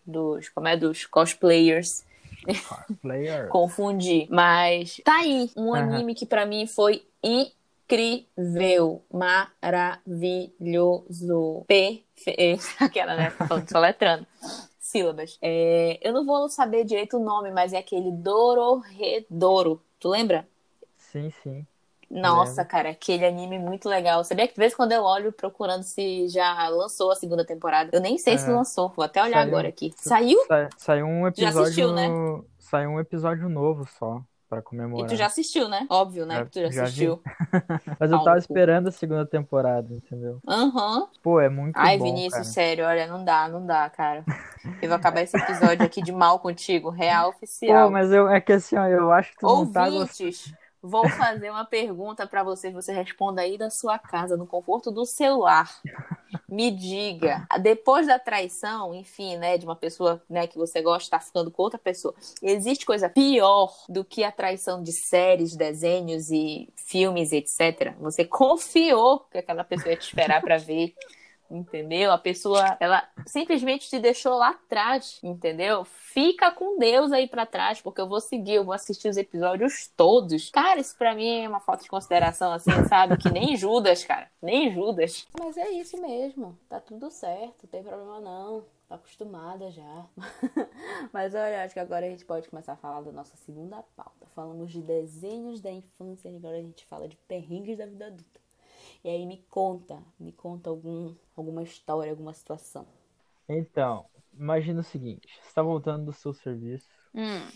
dos. 0.05 0.47
como 0.47 0.69
é? 0.69 0.77
Dos 0.77 1.05
cosplayers. 1.05 2.05
Player. 3.01 3.47
Confundi. 3.51 4.29
Mas 4.31 5.01
tá 5.03 5.17
aí, 5.17 5.51
um 5.57 5.73
anime 5.73 6.15
que 6.15 6.25
pra 6.25 6.45
mim 6.45 6.65
foi 6.65 7.03
incrível, 7.21 9.03
maravilhoso, 9.11 11.65
perfeito. 11.67 12.63
Aquela, 12.79 13.17
né? 13.17 13.29
Falando 13.31 13.69
só 13.69 13.79
letrando. 13.79 14.25
Sílabas. 14.87 15.37
É, 15.41 15.99
eu 16.01 16.13
não 16.13 16.25
vou 16.25 16.47
saber 16.49 16.85
direito 16.85 17.17
o 17.17 17.23
nome, 17.23 17.51
mas 17.51 17.73
é 17.73 17.77
aquele 17.77 18.11
Dororedoro. 18.11 19.81
Tu 19.99 20.07
lembra? 20.09 20.47
Sim, 20.97 21.31
sim. 21.31 21.67
Nossa, 22.09 22.63
cara, 22.63 22.91
aquele 22.91 23.25
anime 23.25 23.59
muito 23.59 23.89
legal. 23.89 24.23
Sabia 24.23 24.47
que 24.47 24.53
de 24.53 24.59
vez 24.59 24.71
em 24.71 24.75
quando 24.77 24.93
eu 24.93 25.03
olho 25.03 25.31
procurando 25.33 25.83
se 25.83 26.29
já 26.29 26.69
lançou 26.69 27.11
a 27.11 27.15
segunda 27.15 27.45
temporada. 27.45 27.89
Eu 27.91 27.99
nem 27.99 28.17
sei 28.17 28.37
se 28.37 28.45
Aham. 28.45 28.57
lançou. 28.59 28.89
Vou 28.95 29.03
até 29.03 29.21
olhar 29.21 29.41
Saiu. 29.41 29.49
agora 29.49 29.67
aqui. 29.67 29.93
Saiu? 29.97 30.39
Sa- 30.47 30.69
Saiu 30.77 31.05
um 31.05 31.23
Já 31.35 31.49
episódio. 31.49 31.63
assistiu, 31.63 31.91
né? 31.91 32.07
Saiu 32.59 32.89
um 32.91 32.99
episódio 32.99 33.49
novo 33.49 33.85
só, 33.85 34.21
pra 34.49 34.61
E 34.95 35.03
comemorar. 35.03 35.05
tu 35.05 35.15
já 35.15 35.27
assistiu, 35.27 35.67
né? 35.69 35.85
Óbvio, 35.89 36.25
né? 36.25 36.41
Já- 36.41 36.45
que 36.45 36.51
tu 36.51 36.59
já 36.61 36.67
já 36.67 36.89
assistiu. 36.89 37.25
Mas 37.99 38.11
eu 38.11 38.19
Pau 38.19 38.23
tava 38.23 38.37
esperando 38.39 38.89
a 38.89 38.91
segunda 38.91 39.25
temporada, 39.25 39.93
entendeu? 39.93 40.41
Aham. 40.47 41.09
Pô, 41.21 41.39
é 41.41 41.49
muito 41.49 41.87
Ai, 41.87 41.97
bom, 41.97 42.21
Vinícius, 42.21 42.47
cara. 42.47 42.53
sério, 42.53 42.85
olha, 42.85 43.07
não 43.07 43.23
dá, 43.25 43.47
não 43.49 43.65
dá, 43.65 43.89
cara. 43.89 44.27
Eu 44.81 44.89
vou 44.89 44.95
acabar 44.97 45.21
esse 45.21 45.37
episódio 45.37 45.85
aqui 45.85 46.01
de 46.01 46.11
mal 46.11 46.39
contigo, 46.39 46.89
real 46.89 47.29
oficial. 47.31 47.87
Pô, 47.87 47.89
mas 47.89 48.11
eu, 48.11 48.27
é 48.29 48.39
que 48.41 48.53
assim, 48.53 48.75
ó, 48.77 48.85
eu 48.87 49.11
acho 49.11 49.31
que 49.31 49.37
tu 49.39 49.49
não 49.49 49.67
tá 49.67 49.89
gostando. 49.89 50.31
Vou 50.81 51.07
fazer 51.09 51.49
uma 51.49 51.65
pergunta 51.65 52.27
pra 52.27 52.43
vocês, 52.43 52.73
você 52.73 52.91
responda 52.91 53.41
aí 53.41 53.57
da 53.57 53.69
sua 53.69 53.97
casa, 53.97 54.37
no 54.37 54.45
conforto 54.45 54.91
do 54.91 55.05
celular. 55.05 55.69
Me 56.47 56.71
diga, 56.71 57.47
depois 57.61 58.07
da 58.07 58.19
traição, 58.19 58.93
enfim, 58.93 59.37
né, 59.37 59.57
de 59.57 59.65
uma 59.65 59.75
pessoa, 59.75 60.21
né, 60.29 60.47
que 60.47 60.57
você 60.57 60.81
gosta, 60.81 61.17
tá 61.17 61.19
ficando 61.19 61.51
com 61.51 61.61
outra 61.61 61.79
pessoa, 61.79 62.13
existe 62.41 62.85
coisa 62.85 63.09
pior 63.09 63.73
do 63.89 64.03
que 64.03 64.23
a 64.23 64.31
traição 64.31 64.81
de 64.81 64.93
séries, 64.93 65.55
desenhos 65.55 66.31
e 66.31 66.69
filmes, 66.75 67.31
etc. 67.31 67.93
Você 67.99 68.23
confiou 68.23 69.19
que 69.31 69.37
aquela 69.37 69.63
pessoa 69.63 69.91
ia 69.91 69.97
te 69.97 70.07
esperar 70.07 70.41
pra 70.41 70.57
ver 70.57 70.93
entendeu? 71.49 72.11
A 72.11 72.17
pessoa, 72.17 72.77
ela 72.79 73.07
simplesmente 73.25 73.89
te 73.89 73.99
deixou 73.99 74.35
lá 74.35 74.49
atrás, 74.49 75.19
entendeu? 75.23 75.85
Fica 75.85 76.51
com 76.51 76.77
Deus 76.77 77.11
aí 77.11 77.27
para 77.27 77.45
trás, 77.45 77.81
porque 77.81 78.01
eu 78.01 78.07
vou 78.07 78.19
seguir, 78.19 78.55
eu 78.55 78.65
vou 78.65 78.73
assistir 78.73 79.07
os 79.07 79.17
episódios 79.17 79.91
todos. 79.95 80.49
Cara, 80.49 80.79
isso 80.79 80.97
pra 80.97 81.15
mim 81.15 81.43
é 81.43 81.49
uma 81.49 81.59
falta 81.59 81.83
de 81.83 81.89
consideração, 81.89 82.51
assim, 82.51 82.71
sabe? 82.87 83.17
Que 83.17 83.29
nem 83.29 83.55
Judas, 83.55 84.03
cara. 84.03 84.29
Nem 84.41 84.71
Judas. 84.71 85.27
Mas 85.39 85.57
é 85.57 85.69
isso 85.71 85.99
mesmo. 86.01 86.57
Tá 86.69 86.79
tudo 86.79 87.09
certo, 87.11 87.63
não 87.63 87.69
tem 87.69 87.83
problema 87.83 88.19
não. 88.19 88.65
Tô 88.87 88.93
acostumada 88.93 89.69
já. 89.69 90.07
Mas 91.11 91.35
olha, 91.35 91.63
acho 91.63 91.73
que 91.73 91.79
agora 91.79 92.05
a 92.05 92.09
gente 92.09 92.23
pode 92.23 92.47
começar 92.49 92.73
a 92.73 92.77
falar 92.77 93.01
da 93.01 93.11
nossa 93.11 93.35
segunda 93.35 93.83
pauta. 93.95 94.25
Falamos 94.27 94.71
de 94.71 94.81
desenhos 94.81 95.59
da 95.59 95.69
infância 95.69 96.29
e 96.29 96.37
agora 96.37 96.57
a 96.57 96.61
gente 96.61 96.85
fala 96.85 97.07
de 97.07 97.17
perrengues 97.27 97.77
da 97.77 97.85
vida 97.85 98.07
adulta. 98.07 98.46
E 99.03 99.09
aí 99.09 99.25
me 99.25 99.43
conta, 99.49 100.01
me 100.19 100.31
conta 100.31 100.69
algum, 100.69 101.13
alguma 101.35 101.63
história, 101.63 102.11
alguma 102.11 102.33
situação. 102.33 102.85
Então, 103.47 104.05
imagina 104.37 104.81
o 104.81 104.83
seguinte: 104.83 105.27
você 105.41 105.47
está 105.47 105.61
voltando 105.61 106.05
do 106.05 106.13
seu 106.13 106.33
serviço, 106.33 106.87
Hum. 107.15 107.47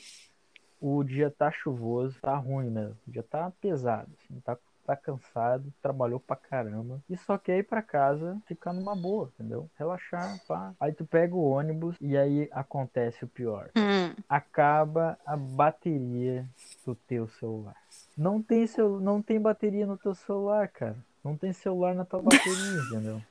o 0.80 1.04
dia 1.04 1.30
tá 1.30 1.52
chuvoso, 1.52 2.18
tá 2.22 2.36
ruim 2.36 2.70
mesmo, 2.70 2.98
o 3.08 3.12
dia 3.12 3.24
tá 3.24 3.52
pesado, 3.60 4.10
assim, 4.18 4.40
tá, 4.40 4.58
tá 4.86 4.96
cansado, 4.96 5.72
trabalhou 5.82 6.20
pra 6.20 6.36
caramba, 6.36 7.04
e 7.10 7.16
só 7.18 7.38
quer 7.38 7.60
ir 7.60 7.64
pra 7.64 7.82
casa 7.82 8.42
ficar 8.48 8.74
numa 8.74 8.96
boa, 8.96 9.30
entendeu? 9.36 9.70
Relaxar, 9.78 10.40
pá. 10.48 10.74
Aí 10.80 10.92
tu 10.94 11.06
pega 11.06 11.36
o 11.36 11.44
ônibus 11.44 11.96
e 12.02 12.18
aí 12.18 12.48
acontece 12.52 13.24
o 13.26 13.28
pior. 13.28 13.70
Hum. 13.78 14.16
Acaba 14.28 15.20
a 15.26 15.36
bateria 15.38 16.48
do 16.86 16.96
teu 16.96 17.28
celular. 17.28 17.76
Não 18.18 18.42
tem, 18.42 18.66
cel... 18.66 19.00
não 19.00 19.22
tem 19.22 19.40
bateria 19.40 19.86
no 19.86 19.98
teu 19.98 20.16
celular, 20.16 20.68
cara. 20.70 20.98
Não 21.24 21.38
tem 21.38 21.54
celular 21.54 21.94
na 21.94 22.06
tua 22.06 22.22
bateria, 22.22 22.82
entendeu? 22.88 23.22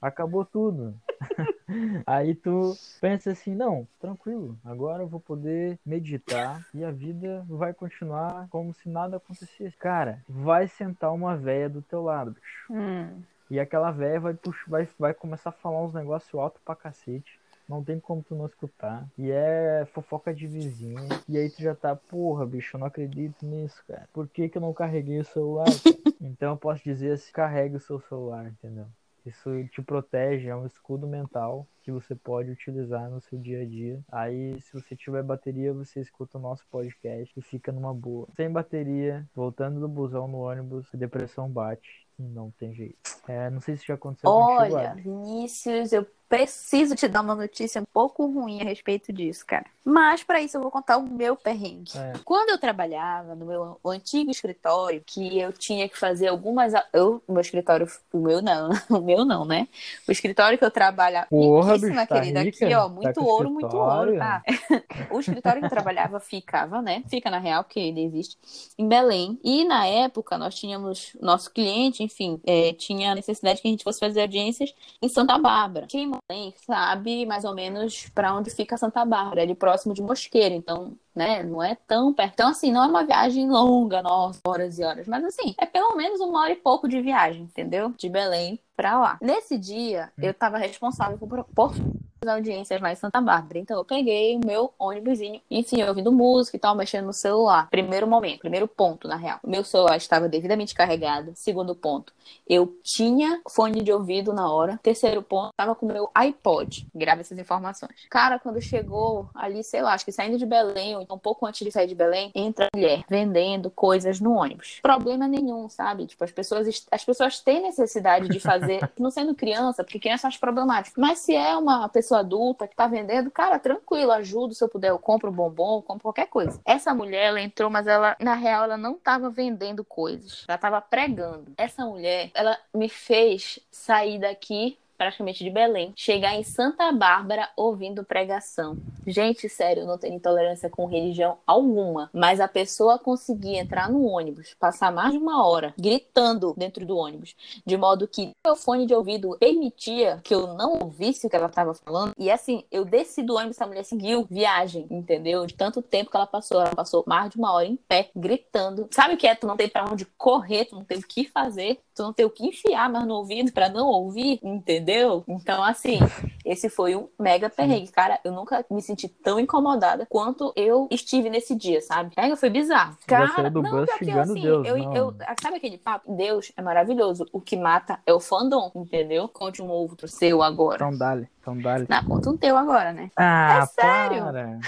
Acabou 0.00 0.44
tudo. 0.44 0.94
Aí 2.06 2.34
tu 2.34 2.76
pensa 3.00 3.30
assim, 3.30 3.54
não, 3.54 3.86
tranquilo, 4.00 4.56
agora 4.64 5.02
eu 5.02 5.08
vou 5.08 5.18
poder 5.20 5.78
meditar 5.84 6.64
e 6.74 6.84
a 6.84 6.90
vida 6.90 7.44
vai 7.48 7.72
continuar 7.72 8.46
como 8.50 8.74
se 8.74 8.88
nada 8.88 9.16
acontecesse. 9.16 9.76
Cara, 9.76 10.22
vai 10.28 10.68
sentar 10.68 11.12
uma 11.12 11.36
véia 11.36 11.68
do 11.68 11.82
teu 11.82 12.02
lado, 12.02 12.32
bicho. 12.32 12.72
Hum. 12.72 13.22
E 13.50 13.60
aquela 13.60 13.90
véia 13.90 14.20
vai, 14.20 14.38
vai, 14.66 14.88
vai 14.98 15.14
começar 15.14 15.50
a 15.50 15.52
falar 15.52 15.82
uns 15.82 15.94
negócios 15.94 16.34
alto 16.34 16.60
pra 16.64 16.74
cacete. 16.74 17.38
Não 17.68 17.82
tem 17.82 17.98
como 17.98 18.22
tu 18.22 18.34
não 18.34 18.46
escutar. 18.46 19.08
E 19.18 19.30
é 19.30 19.86
fofoca 19.92 20.32
de 20.34 20.46
vizinho. 20.46 21.08
E 21.28 21.36
aí 21.36 21.50
tu 21.50 21.62
já 21.62 21.74
tá, 21.74 21.96
porra, 21.96 22.46
bicho, 22.46 22.76
eu 22.76 22.80
não 22.80 22.86
acredito 22.86 23.44
nisso, 23.44 23.82
cara. 23.86 24.08
Por 24.12 24.28
que, 24.28 24.48
que 24.48 24.58
eu 24.58 24.62
não 24.62 24.72
carreguei 24.72 25.18
o 25.18 25.24
celular? 25.24 25.66
então 26.20 26.52
eu 26.52 26.56
posso 26.56 26.82
dizer 26.84 27.12
assim, 27.12 27.32
carregue 27.32 27.76
o 27.76 27.80
seu 27.80 28.00
celular, 28.00 28.46
entendeu? 28.46 28.86
Isso 29.26 29.50
te 29.72 29.82
protege, 29.82 30.48
é 30.48 30.54
um 30.54 30.66
escudo 30.66 31.04
mental 31.04 31.66
que 31.82 31.90
você 31.90 32.14
pode 32.14 32.50
utilizar 32.50 33.10
no 33.10 33.20
seu 33.20 33.38
dia 33.38 33.62
a 33.62 33.64
dia. 33.64 34.00
Aí, 34.10 34.60
se 34.60 34.72
você 34.72 34.94
tiver 34.94 35.22
bateria, 35.22 35.72
você 35.72 36.00
escuta 36.00 36.38
o 36.38 36.40
nosso 36.40 36.64
podcast 36.70 37.32
e 37.36 37.42
fica 37.42 37.72
numa 37.72 37.92
boa. 37.92 38.28
Sem 38.36 38.48
bateria, 38.48 39.26
voltando 39.34 39.80
do 39.80 39.88
busão 39.88 40.28
no 40.28 40.38
ônibus, 40.38 40.86
a 40.94 40.96
depressão 40.96 41.48
bate 41.48 42.06
e 42.18 42.22
não 42.22 42.52
tem 42.52 42.72
jeito. 42.72 42.96
É, 43.28 43.50
não 43.50 43.60
sei 43.60 43.76
se 43.76 43.86
já 43.86 43.94
aconteceu 43.94 44.30
Olha. 44.30 44.94
Vinícius, 44.94 45.92
eu 45.92 46.06
preciso 46.28 46.94
te 46.94 47.08
dar 47.08 47.20
uma 47.20 47.34
notícia 47.34 47.80
um 47.80 47.84
pouco 47.84 48.26
ruim 48.26 48.60
a 48.60 48.64
respeito 48.64 49.12
disso, 49.12 49.44
cara. 49.46 49.66
Mas 49.84 50.24
para 50.24 50.40
isso 50.40 50.56
eu 50.56 50.60
vou 50.60 50.70
contar 50.70 50.96
o 50.96 51.08
meu 51.08 51.36
perrengue. 51.36 51.96
É. 51.96 52.14
Quando 52.24 52.50
eu 52.50 52.58
trabalhava 52.58 53.36
no 53.36 53.46
meu 53.46 53.80
antigo 53.86 54.32
escritório, 54.32 55.00
que 55.06 55.38
eu 55.38 55.52
tinha 55.52 55.88
que 55.88 55.96
fazer 55.96 56.26
algumas. 56.26 56.72
Eu, 56.92 57.22
o 57.26 57.32
meu 57.32 57.40
escritório, 57.40 57.86
o 58.12 58.18
meu 58.18 58.42
não, 58.42 58.70
o 58.90 59.00
meu 59.00 59.24
não, 59.24 59.44
né? 59.44 59.68
O 60.08 60.10
escritório 60.10 60.58
que 60.58 60.64
eu 60.64 60.70
trabalhava. 60.72 61.28
Porra, 61.28 61.74
riquíssima, 61.74 62.00
bicho, 62.00 62.08
tá 62.08 62.20
querida, 62.20 62.42
rica? 62.42 62.64
aqui, 62.64 62.74
ó, 62.74 62.82
Tá 62.82 62.88
muito 62.88 63.20
com 63.20 63.26
ouro, 63.26 63.50
muito 63.50 63.76
ouro, 63.76 64.18
tá? 64.18 64.42
o 65.10 65.20
escritório 65.20 65.60
que 65.60 65.66
eu 65.66 65.70
trabalhava 65.70 66.18
ficava, 66.18 66.82
né? 66.82 67.04
Fica 67.08 67.30
na 67.30 67.38
real, 67.38 67.62
porque 67.62 67.78
ele 67.78 68.02
existe, 68.02 68.36
em 68.76 68.88
Belém. 68.88 69.38
E 69.44 69.64
na 69.64 69.86
época 69.86 70.36
nós 70.36 70.56
tínhamos 70.56 71.16
nosso 71.20 71.52
cliente, 71.52 72.02
enfim, 72.02 72.40
é, 72.44 72.72
tinha 72.72 73.12
a 73.12 73.14
necessidade 73.14 73.62
que 73.62 73.68
a 73.68 73.70
gente 73.70 73.84
fosse 73.84 74.00
fazer 74.00 74.22
audiências 74.22 74.74
em 75.00 75.08
Santa 75.08 75.38
Bárbara. 75.38 75.86
Quem 75.86 76.10
Belém 76.28 76.52
sabe 76.66 77.24
mais 77.24 77.44
ou 77.44 77.54
menos 77.54 78.08
para 78.08 78.34
onde 78.34 78.50
fica 78.50 78.76
Santa 78.76 79.04
Bárbara, 79.04 79.42
ali 79.42 79.54
próximo 79.54 79.94
de 79.94 80.02
Mosqueira. 80.02 80.54
Então, 80.54 80.96
né, 81.14 81.42
não 81.44 81.62
é 81.62 81.76
tão 81.86 82.12
perto. 82.12 82.32
Então, 82.34 82.48
assim, 82.48 82.72
não 82.72 82.82
é 82.82 82.86
uma 82.86 83.04
viagem 83.04 83.48
longa, 83.48 84.02
nossa, 84.02 84.40
horas 84.44 84.78
e 84.78 84.84
horas. 84.84 85.06
Mas, 85.06 85.24
assim, 85.24 85.54
é 85.58 85.64
pelo 85.64 85.94
menos 85.94 86.20
uma 86.20 86.40
hora 86.40 86.52
e 86.52 86.56
pouco 86.56 86.88
de 86.88 87.00
viagem, 87.00 87.42
entendeu? 87.42 87.94
De 87.96 88.08
Belém 88.08 88.58
pra 88.76 88.98
lá. 88.98 89.18
Nesse 89.22 89.56
dia, 89.56 90.12
eu 90.18 90.34
tava 90.34 90.58
responsável 90.58 91.16
por, 91.16 91.44
por 91.44 91.72
as 92.20 92.28
audiências 92.28 92.80
lá 92.80 92.92
em 92.92 92.96
Santa 92.96 93.20
Bárbara. 93.20 93.58
Então 93.58 93.78
eu 93.78 93.84
peguei 93.84 94.36
o 94.36 94.44
meu 94.44 94.72
ônibusinho, 94.78 95.40
enfim, 95.50 95.82
ouvindo 95.82 96.12
música 96.12 96.56
e 96.56 96.60
tal, 96.60 96.74
mexendo 96.74 97.06
no 97.06 97.12
celular. 97.12 97.68
Primeiro 97.70 98.06
momento, 98.06 98.40
primeiro 98.40 98.66
ponto, 98.66 99.06
na 99.06 99.16
real. 99.16 99.38
O 99.42 99.48
meu 99.48 99.62
celular 99.64 99.96
estava 99.96 100.28
devidamente 100.28 100.74
carregado. 100.74 101.32
Segundo 101.34 101.74
ponto, 101.74 102.12
eu 102.48 102.78
tinha 102.82 103.40
fone 103.48 103.82
de 103.82 103.92
ouvido 103.92 104.32
na 104.32 104.50
hora. 104.50 104.78
Terceiro 104.82 105.22
ponto, 105.22 105.50
estava 105.50 105.74
com 105.74 105.86
o 105.86 105.92
meu 105.92 106.10
iPod. 106.14 106.86
Grava 106.94 107.20
essas 107.20 107.38
informações. 107.38 108.06
Cara, 108.10 108.38
quando 108.38 108.60
chegou 108.60 109.28
ali, 109.34 109.62
sei 109.64 109.82
lá, 109.82 109.94
acho 109.94 110.04
que 110.04 110.12
saindo 110.12 110.38
de 110.38 110.46
Belém, 110.46 110.94
ou 110.96 111.02
então 111.02 111.16
um 111.16 111.20
pouco 111.20 111.46
antes 111.46 111.64
de 111.64 111.72
sair 111.72 111.86
de 111.86 111.94
Belém, 111.94 112.30
entra 112.34 112.68
mulher 112.74 113.04
vendendo 113.08 113.70
coisas 113.70 114.20
no 114.20 114.34
ônibus. 114.34 114.78
Problema 114.82 115.26
nenhum, 115.26 115.68
sabe? 115.68 116.06
Tipo, 116.06 116.24
as 116.24 116.32
pessoas, 116.32 116.86
as 116.90 117.04
pessoas 117.04 117.40
têm 117.40 117.62
necessidade 117.62 118.28
de 118.28 118.40
fazer, 118.40 118.80
não 118.98 119.10
sendo 119.10 119.34
criança, 119.34 119.82
porque 119.82 119.98
criança 119.98 120.28
acho 120.28 120.40
problemático. 120.40 121.00
Mas 121.00 121.18
se 121.20 121.34
é 121.34 121.56
uma 121.56 121.88
pessoa 121.88 122.20
adulta 122.20 122.68
que 122.68 122.76
tá 122.76 122.86
vendendo, 122.86 123.30
cara, 123.30 123.58
tranquilo, 123.58 124.12
ajudo 124.12 124.54
se 124.54 124.62
eu 124.62 124.68
puder, 124.68 124.90
eu 124.90 124.98
compro 124.98 125.30
um 125.30 125.34
bombom, 125.34 125.78
eu 125.78 125.82
compro 125.82 126.02
qualquer 126.02 126.26
coisa. 126.26 126.60
Essa 126.64 126.94
mulher, 126.94 127.26
ela 127.26 127.40
entrou, 127.40 127.70
mas 127.70 127.86
ela, 127.86 128.16
na 128.20 128.34
real, 128.34 128.64
ela 128.64 128.76
não 128.76 128.94
tava 128.94 129.30
vendendo 129.30 129.84
coisas. 129.84 130.44
Ela 130.48 130.58
tava 130.58 130.80
pregando. 130.80 131.52
Essa 131.56 131.84
mulher, 131.84 132.15
ela 132.34 132.58
me 132.74 132.88
fez 132.88 133.60
sair 133.70 134.18
daqui 134.18 134.78
praticamente 134.96 135.44
de 135.44 135.50
Belém, 135.50 135.92
chegar 135.96 136.34
em 136.34 136.42
Santa 136.42 136.90
Bárbara 136.92 137.48
ouvindo 137.56 138.04
pregação. 138.04 138.76
Gente, 139.06 139.48
sério, 139.48 139.82
eu 139.82 139.86
não 139.86 139.98
tenho 139.98 140.14
intolerância 140.14 140.68
com 140.68 140.86
religião 140.86 141.38
alguma, 141.46 142.10
mas 142.12 142.40
a 142.40 142.48
pessoa 142.48 142.98
conseguir 142.98 143.56
entrar 143.56 143.90
no 143.90 144.04
ônibus, 144.04 144.54
passar 144.58 144.90
mais 144.92 145.12
de 145.12 145.18
uma 145.18 145.46
hora 145.46 145.74
gritando 145.78 146.54
dentro 146.56 146.84
do 146.84 146.96
ônibus, 146.96 147.34
de 147.64 147.76
modo 147.76 148.08
que 148.08 148.32
meu 148.44 148.56
fone 148.56 148.86
de 148.86 148.94
ouvido 148.94 149.36
permitia 149.38 150.20
que 150.24 150.34
eu 150.34 150.54
não 150.54 150.80
ouvisse 150.82 151.26
o 151.26 151.30
que 151.30 151.36
ela 151.36 151.46
estava 151.46 151.74
falando. 151.74 152.12
E 152.18 152.30
assim, 152.30 152.64
eu 152.70 152.84
desci 152.84 153.22
do 153.22 153.34
ônibus, 153.34 153.56
essa 153.56 153.66
mulher 153.66 153.84
seguiu 153.84 154.26
viagem, 154.30 154.86
entendeu? 154.90 155.46
De 155.46 155.54
tanto 155.54 155.82
tempo 155.82 156.10
que 156.10 156.16
ela 156.16 156.26
passou, 156.26 156.60
ela 156.60 156.74
passou 156.74 157.04
mais 157.06 157.30
de 157.30 157.38
uma 157.38 157.52
hora 157.52 157.66
em 157.66 157.76
pé, 157.76 158.10
gritando. 158.14 158.88
Sabe 158.90 159.14
o 159.14 159.16
que 159.16 159.26
é? 159.26 159.34
Tu 159.34 159.46
não 159.46 159.56
tem 159.56 159.68
pra 159.68 159.84
onde 159.84 160.04
correr, 160.16 160.64
tu 160.64 160.74
não 160.74 160.84
tem 160.84 160.98
o 160.98 161.02
que 161.02 161.28
fazer, 161.28 161.80
tu 161.94 162.02
não 162.02 162.12
tem 162.12 162.26
o 162.26 162.30
que 162.30 162.46
enfiar 162.46 162.90
mais 162.90 163.06
no 163.06 163.14
ouvido 163.14 163.52
pra 163.52 163.68
não 163.68 163.86
ouvir, 163.86 164.38
entendeu? 164.42 164.85
Então, 165.28 165.62
assim, 165.64 165.98
esse 166.44 166.68
foi 166.68 166.94
um 166.96 167.08
mega 167.18 167.48
perrengue. 167.50 167.90
Cara, 167.90 168.20
eu 168.24 168.32
nunca 168.32 168.64
me 168.70 168.80
senti 168.82 169.08
tão 169.08 169.40
incomodada 169.40 170.06
quanto 170.06 170.52
eu 170.56 170.88
estive 170.90 171.28
nesse 171.28 171.54
dia, 171.54 171.80
sabe? 171.80 172.14
Mega, 172.16 172.36
foi 172.36 172.50
bizarro. 172.50 172.96
Cara, 173.06 173.50
do 173.50 173.62
não, 173.62 173.70
pior 173.84 173.98
que 173.98 174.10
eu, 174.10 174.20
assim, 174.20 174.40
Deus, 174.40 174.66
eu, 174.66 174.76
eu- 174.94 175.14
sabe 175.40 175.56
aquele 175.56 175.78
papo? 175.78 176.14
Deus 176.14 176.52
é 176.56 176.62
maravilhoso. 176.62 177.26
O 177.32 177.40
que 177.40 177.56
mata 177.56 177.98
é 178.06 178.12
o 178.12 178.20
fandom, 178.20 178.70
entendeu? 178.74 179.28
Conte 179.28 179.60
um 179.62 179.68
outro 179.68 180.06
seu 180.08 180.42
agora. 180.42 180.76
Então 180.76 180.96
dale, 180.96 181.28
então 181.40 181.56
dale. 181.60 181.86
Não, 181.88 182.02
conta 182.04 182.30
um 182.30 182.36
teu 182.36 182.56
agora, 182.56 182.92
né? 182.92 183.10
Ah, 183.16 183.62
É 183.62 183.66
sério? 183.66 184.22
para. 184.24 184.58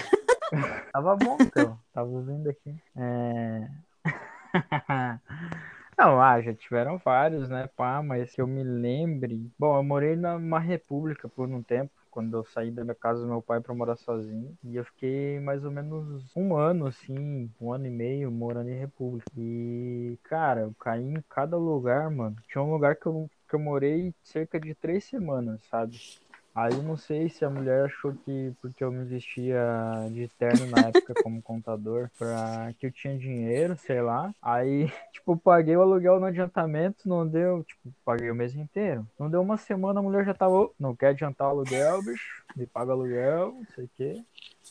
Tava 0.91 1.15
bom, 1.15 1.37
então. 1.39 1.79
Tava 1.93 2.09
ouvindo 2.09 2.49
aqui. 2.49 2.75
É... 2.97 3.67
Não, 5.99 6.21
ah, 6.21 6.41
já 6.41 6.53
tiveram 6.55 6.97
vários, 6.97 7.49
né, 7.49 7.67
pá, 7.75 8.01
mas 8.01 8.31
que 8.33 8.41
eu 8.41 8.47
me 8.47 8.63
lembre. 8.63 9.51
Bom, 9.59 9.75
eu 9.77 9.83
morei 9.83 10.15
numa 10.15 10.57
república 10.59 11.27
por 11.27 11.49
um 11.49 11.61
tempo, 11.61 11.91
quando 12.09 12.37
eu 12.37 12.45
saí 12.45 12.71
da 12.71 12.83
minha 12.85 12.95
casa 12.95 13.21
do 13.21 13.27
meu 13.27 13.41
pai 13.41 13.59
pra 13.59 13.75
morar 13.75 13.97
sozinho. 13.97 14.57
E 14.63 14.77
eu 14.77 14.85
fiquei 14.85 15.39
mais 15.41 15.65
ou 15.65 15.71
menos 15.71 16.31
um 16.35 16.55
ano, 16.55 16.87
assim, 16.87 17.51
um 17.59 17.73
ano 17.73 17.85
e 17.85 17.89
meio 17.89 18.31
morando 18.31 18.69
em 18.69 18.79
república. 18.79 19.29
E, 19.37 20.17
cara, 20.23 20.61
eu 20.61 20.73
caí 20.79 21.03
em 21.03 21.21
cada 21.29 21.57
lugar, 21.57 22.09
mano. 22.09 22.35
Tinha 22.47 22.63
um 22.63 22.71
lugar 22.71 22.95
que 22.95 23.05
eu, 23.05 23.29
que 23.49 23.55
eu 23.55 23.59
morei 23.59 24.13
cerca 24.23 24.57
de 24.59 24.73
três 24.75 25.03
semanas, 25.03 25.61
sabe? 25.69 25.97
Aí 26.59 26.73
eu 26.73 26.83
não 26.83 26.97
sei 26.97 27.29
se 27.29 27.45
a 27.45 27.49
mulher 27.49 27.85
achou 27.85 28.13
que 28.25 28.51
porque 28.61 28.83
eu 28.83 28.91
me 28.91 29.05
vestia 29.05 29.57
de 30.11 30.27
terno 30.37 30.69
na 30.69 30.87
época 30.87 31.15
como 31.23 31.41
contador, 31.41 32.09
pra 32.19 32.73
que 32.77 32.87
eu 32.87 32.91
tinha 32.91 33.17
dinheiro, 33.17 33.77
sei 33.77 34.01
lá. 34.01 34.35
Aí, 34.41 34.91
tipo, 35.13 35.37
paguei 35.37 35.77
o 35.77 35.81
aluguel 35.81 36.19
no 36.19 36.25
adiantamento, 36.25 37.07
não 37.07 37.25
deu, 37.25 37.63
tipo, 37.63 37.93
paguei 38.03 38.29
o 38.29 38.35
mês 38.35 38.53
inteiro. 38.55 39.07
Não 39.17 39.29
deu 39.29 39.41
uma 39.41 39.55
semana, 39.55 40.01
a 40.01 40.03
mulher 40.03 40.25
já 40.25 40.33
tava, 40.33 40.53
"Ô, 40.53 40.73
não 40.77 40.93
quer 40.93 41.07
adiantar 41.11 41.47
o 41.47 41.51
aluguel, 41.51 42.01
bicho, 42.01 42.43
me 42.53 42.67
paga 42.67 42.89
o 42.89 42.93
aluguel, 42.93 43.53
não 43.53 43.65
sei 43.73 43.85
o 43.85 43.89
quê. 43.95 44.21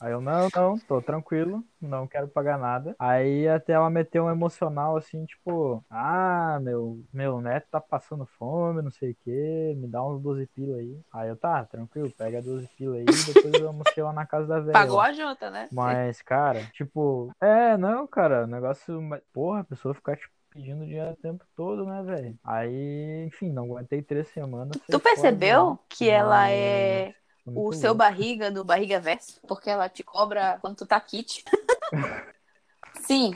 Aí 0.01 0.13
eu, 0.13 0.21
não, 0.21 0.49
não, 0.55 0.79
tô 0.79 1.03
tranquilo, 1.03 1.63
não 1.81 2.07
quero 2.07 2.29
pagar 2.29 2.57
nada. 2.57 2.95
Aí 2.99 3.49
até 3.49 3.73
ela 3.73 3.91
meteu 3.91 4.25
um 4.25 4.31
emocional 4.31 4.97
assim, 4.97 5.25
tipo, 5.27 5.85
ah, 5.91 6.59
meu, 6.63 7.03
meu 7.13 7.41
neto 7.41 7.67
tá 7.71 7.81
passando 7.81 8.25
fome, 8.25 8.81
não 8.81 8.91
sei 8.91 9.11
o 9.11 9.17
que, 9.25 9.75
me 9.77 9.89
dá 9.89 10.05
uns 10.05 10.23
12 10.23 10.47
pila 10.47 10.77
aí. 10.77 11.01
Aí 11.13 11.29
eu, 11.29 11.37
tá, 11.37 11.65
tranquilo, 11.65 12.13
pega 12.17 12.41
12 12.41 12.69
pila 12.77 12.97
aí, 12.97 13.05
depois 13.05 13.55
eu 13.55 13.67
almocei 13.67 14.03
lá 14.03 14.13
na 14.13 14.27
casa 14.27 14.47
da 14.47 14.61
velha. 14.61 14.73
Pagou 14.73 15.01
a 15.01 15.13
junta, 15.13 15.51
né? 15.51 15.69
Mas, 15.73 16.23
cara, 16.23 16.65
tipo, 16.73 17.31
é, 17.41 17.77
não, 17.77 18.07
cara, 18.07 18.47
negócio, 18.47 19.01
porra, 19.33 19.61
a 19.61 19.65
pessoa 19.65 19.95
ficar, 19.95 20.17
tipo, 20.17 20.33
pedindo 20.51 20.85
dinheiro 20.85 21.11
o 21.11 21.17
tempo 21.17 21.45
todo, 21.57 21.85
né, 21.85 22.03
velho? 22.03 22.39
Aí, 22.45 23.25
enfim, 23.27 23.53
não 23.53 23.65
aguentei 23.65 24.01
três 24.01 24.29
semanas. 24.29 24.77
Tu 24.91 25.01
percebeu 25.01 25.67
fora, 25.67 25.79
que 25.89 26.09
ela 26.09 26.51
é 26.51 27.15
o 27.55 27.73
seu 27.73 27.95
barriga 27.95 28.51
do 28.51 28.65
barriga 28.65 29.01
verso? 29.01 29.41
Porque 29.47 29.71
ela 29.71 29.89
te 29.89 30.03
cobra 30.03 30.59
quando 30.61 30.77
tu 30.77 30.87
tá 30.87 31.01
kit. 31.01 31.45
Sim, 33.01 33.35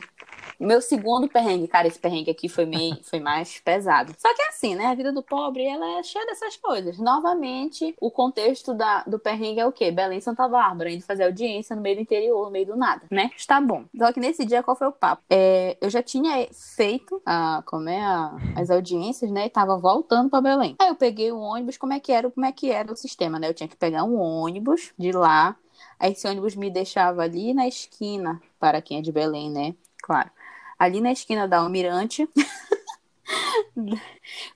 meu 0.67 0.81
segundo 0.81 1.29
perrengue, 1.29 1.69
cara, 1.69 1.87
esse 1.87 1.99
perrengue 1.99 2.31
aqui 2.31 2.49
foi, 2.49 2.65
meio, 2.65 2.97
foi 3.05 3.21
mais 3.21 3.61
pesado. 3.61 4.15
Só 4.19 4.35
que 4.35 4.43
é 4.43 4.49
assim, 4.49 4.75
né? 4.75 4.87
A 4.87 4.95
vida 4.95 5.13
do 5.13 5.23
pobre, 5.23 5.65
ela 5.65 5.99
é 5.99 6.03
cheia 6.03 6.25
dessas 6.27 6.57
coisas. 6.57 6.99
Novamente, 6.99 7.95
o 8.01 8.11
contexto 8.11 8.75
da, 8.75 9.03
do 9.05 9.19
perrengue 9.19 9.61
é 9.61 9.67
o 9.67 9.73
quê? 9.73 9.91
Belém 9.91 10.21
Santa 10.21 10.49
Bárbara, 10.49 10.91
indo 10.91 11.05
fazer 11.05 11.25
audiência 11.25 11.75
no 11.77 11.83
meio 11.83 11.97
do 11.97 12.03
interior, 12.03 12.47
no 12.47 12.51
meio 12.51 12.67
do 12.67 12.77
nada, 12.77 13.03
né? 13.11 13.31
Está 13.37 13.61
bom. 13.61 13.85
Só 13.97 14.13
que 14.13 14.21
nesse 14.21 14.45
dia, 14.45 14.63
qual 14.63 14.77
foi 14.77 14.89
o 14.89 14.93
papo? 14.93 15.23
É, 15.29 15.77
eu 15.81 15.91
já 15.91 16.03
tinha 16.03 16.47
feito 16.53 17.21
a, 17.27 17.63
como 17.67 17.89
é, 17.89 18.01
a, 18.01 18.37
as 18.57 18.71
audiências, 18.71 19.31
né? 19.31 19.47
E 19.47 19.51
tava 19.51 19.77
voltando 19.79 20.31
para 20.31 20.41
Belém. 20.41 20.77
Aí 20.81 20.89
eu 20.89 20.95
peguei 20.95 21.33
o 21.33 21.39
ônibus, 21.39 21.77
como 21.77 21.93
é 21.93 22.01
que 22.01 22.13
era, 22.13 22.31
como 22.31 22.47
é 22.47 22.53
que 22.53 22.71
era 22.71 22.93
o 22.93 22.97
sistema, 22.97 23.39
né? 23.39 23.49
Eu 23.49 23.55
tinha 23.55 23.69
que 23.69 23.77
pegar 23.77 24.05
um 24.05 24.19
ônibus 24.19 24.93
de 24.99 25.13
lá 25.13 25.57
Aí 26.03 26.13
esse 26.13 26.27
ônibus 26.27 26.57
me 26.57 26.69
deixava 26.69 27.23
ali 27.23 27.55
na 27.55 27.69
esquina, 27.69 28.43
para 28.59 28.83
quem 28.83 28.99
é 28.99 29.01
de 29.01 29.13
Belém, 29.13 29.49
né? 29.51 29.73
Claro. 30.03 30.29
Ali 30.83 31.01
na 31.01 31.13
esquina 31.13 31.47
da 31.47 31.59
Almirante. 31.59 32.29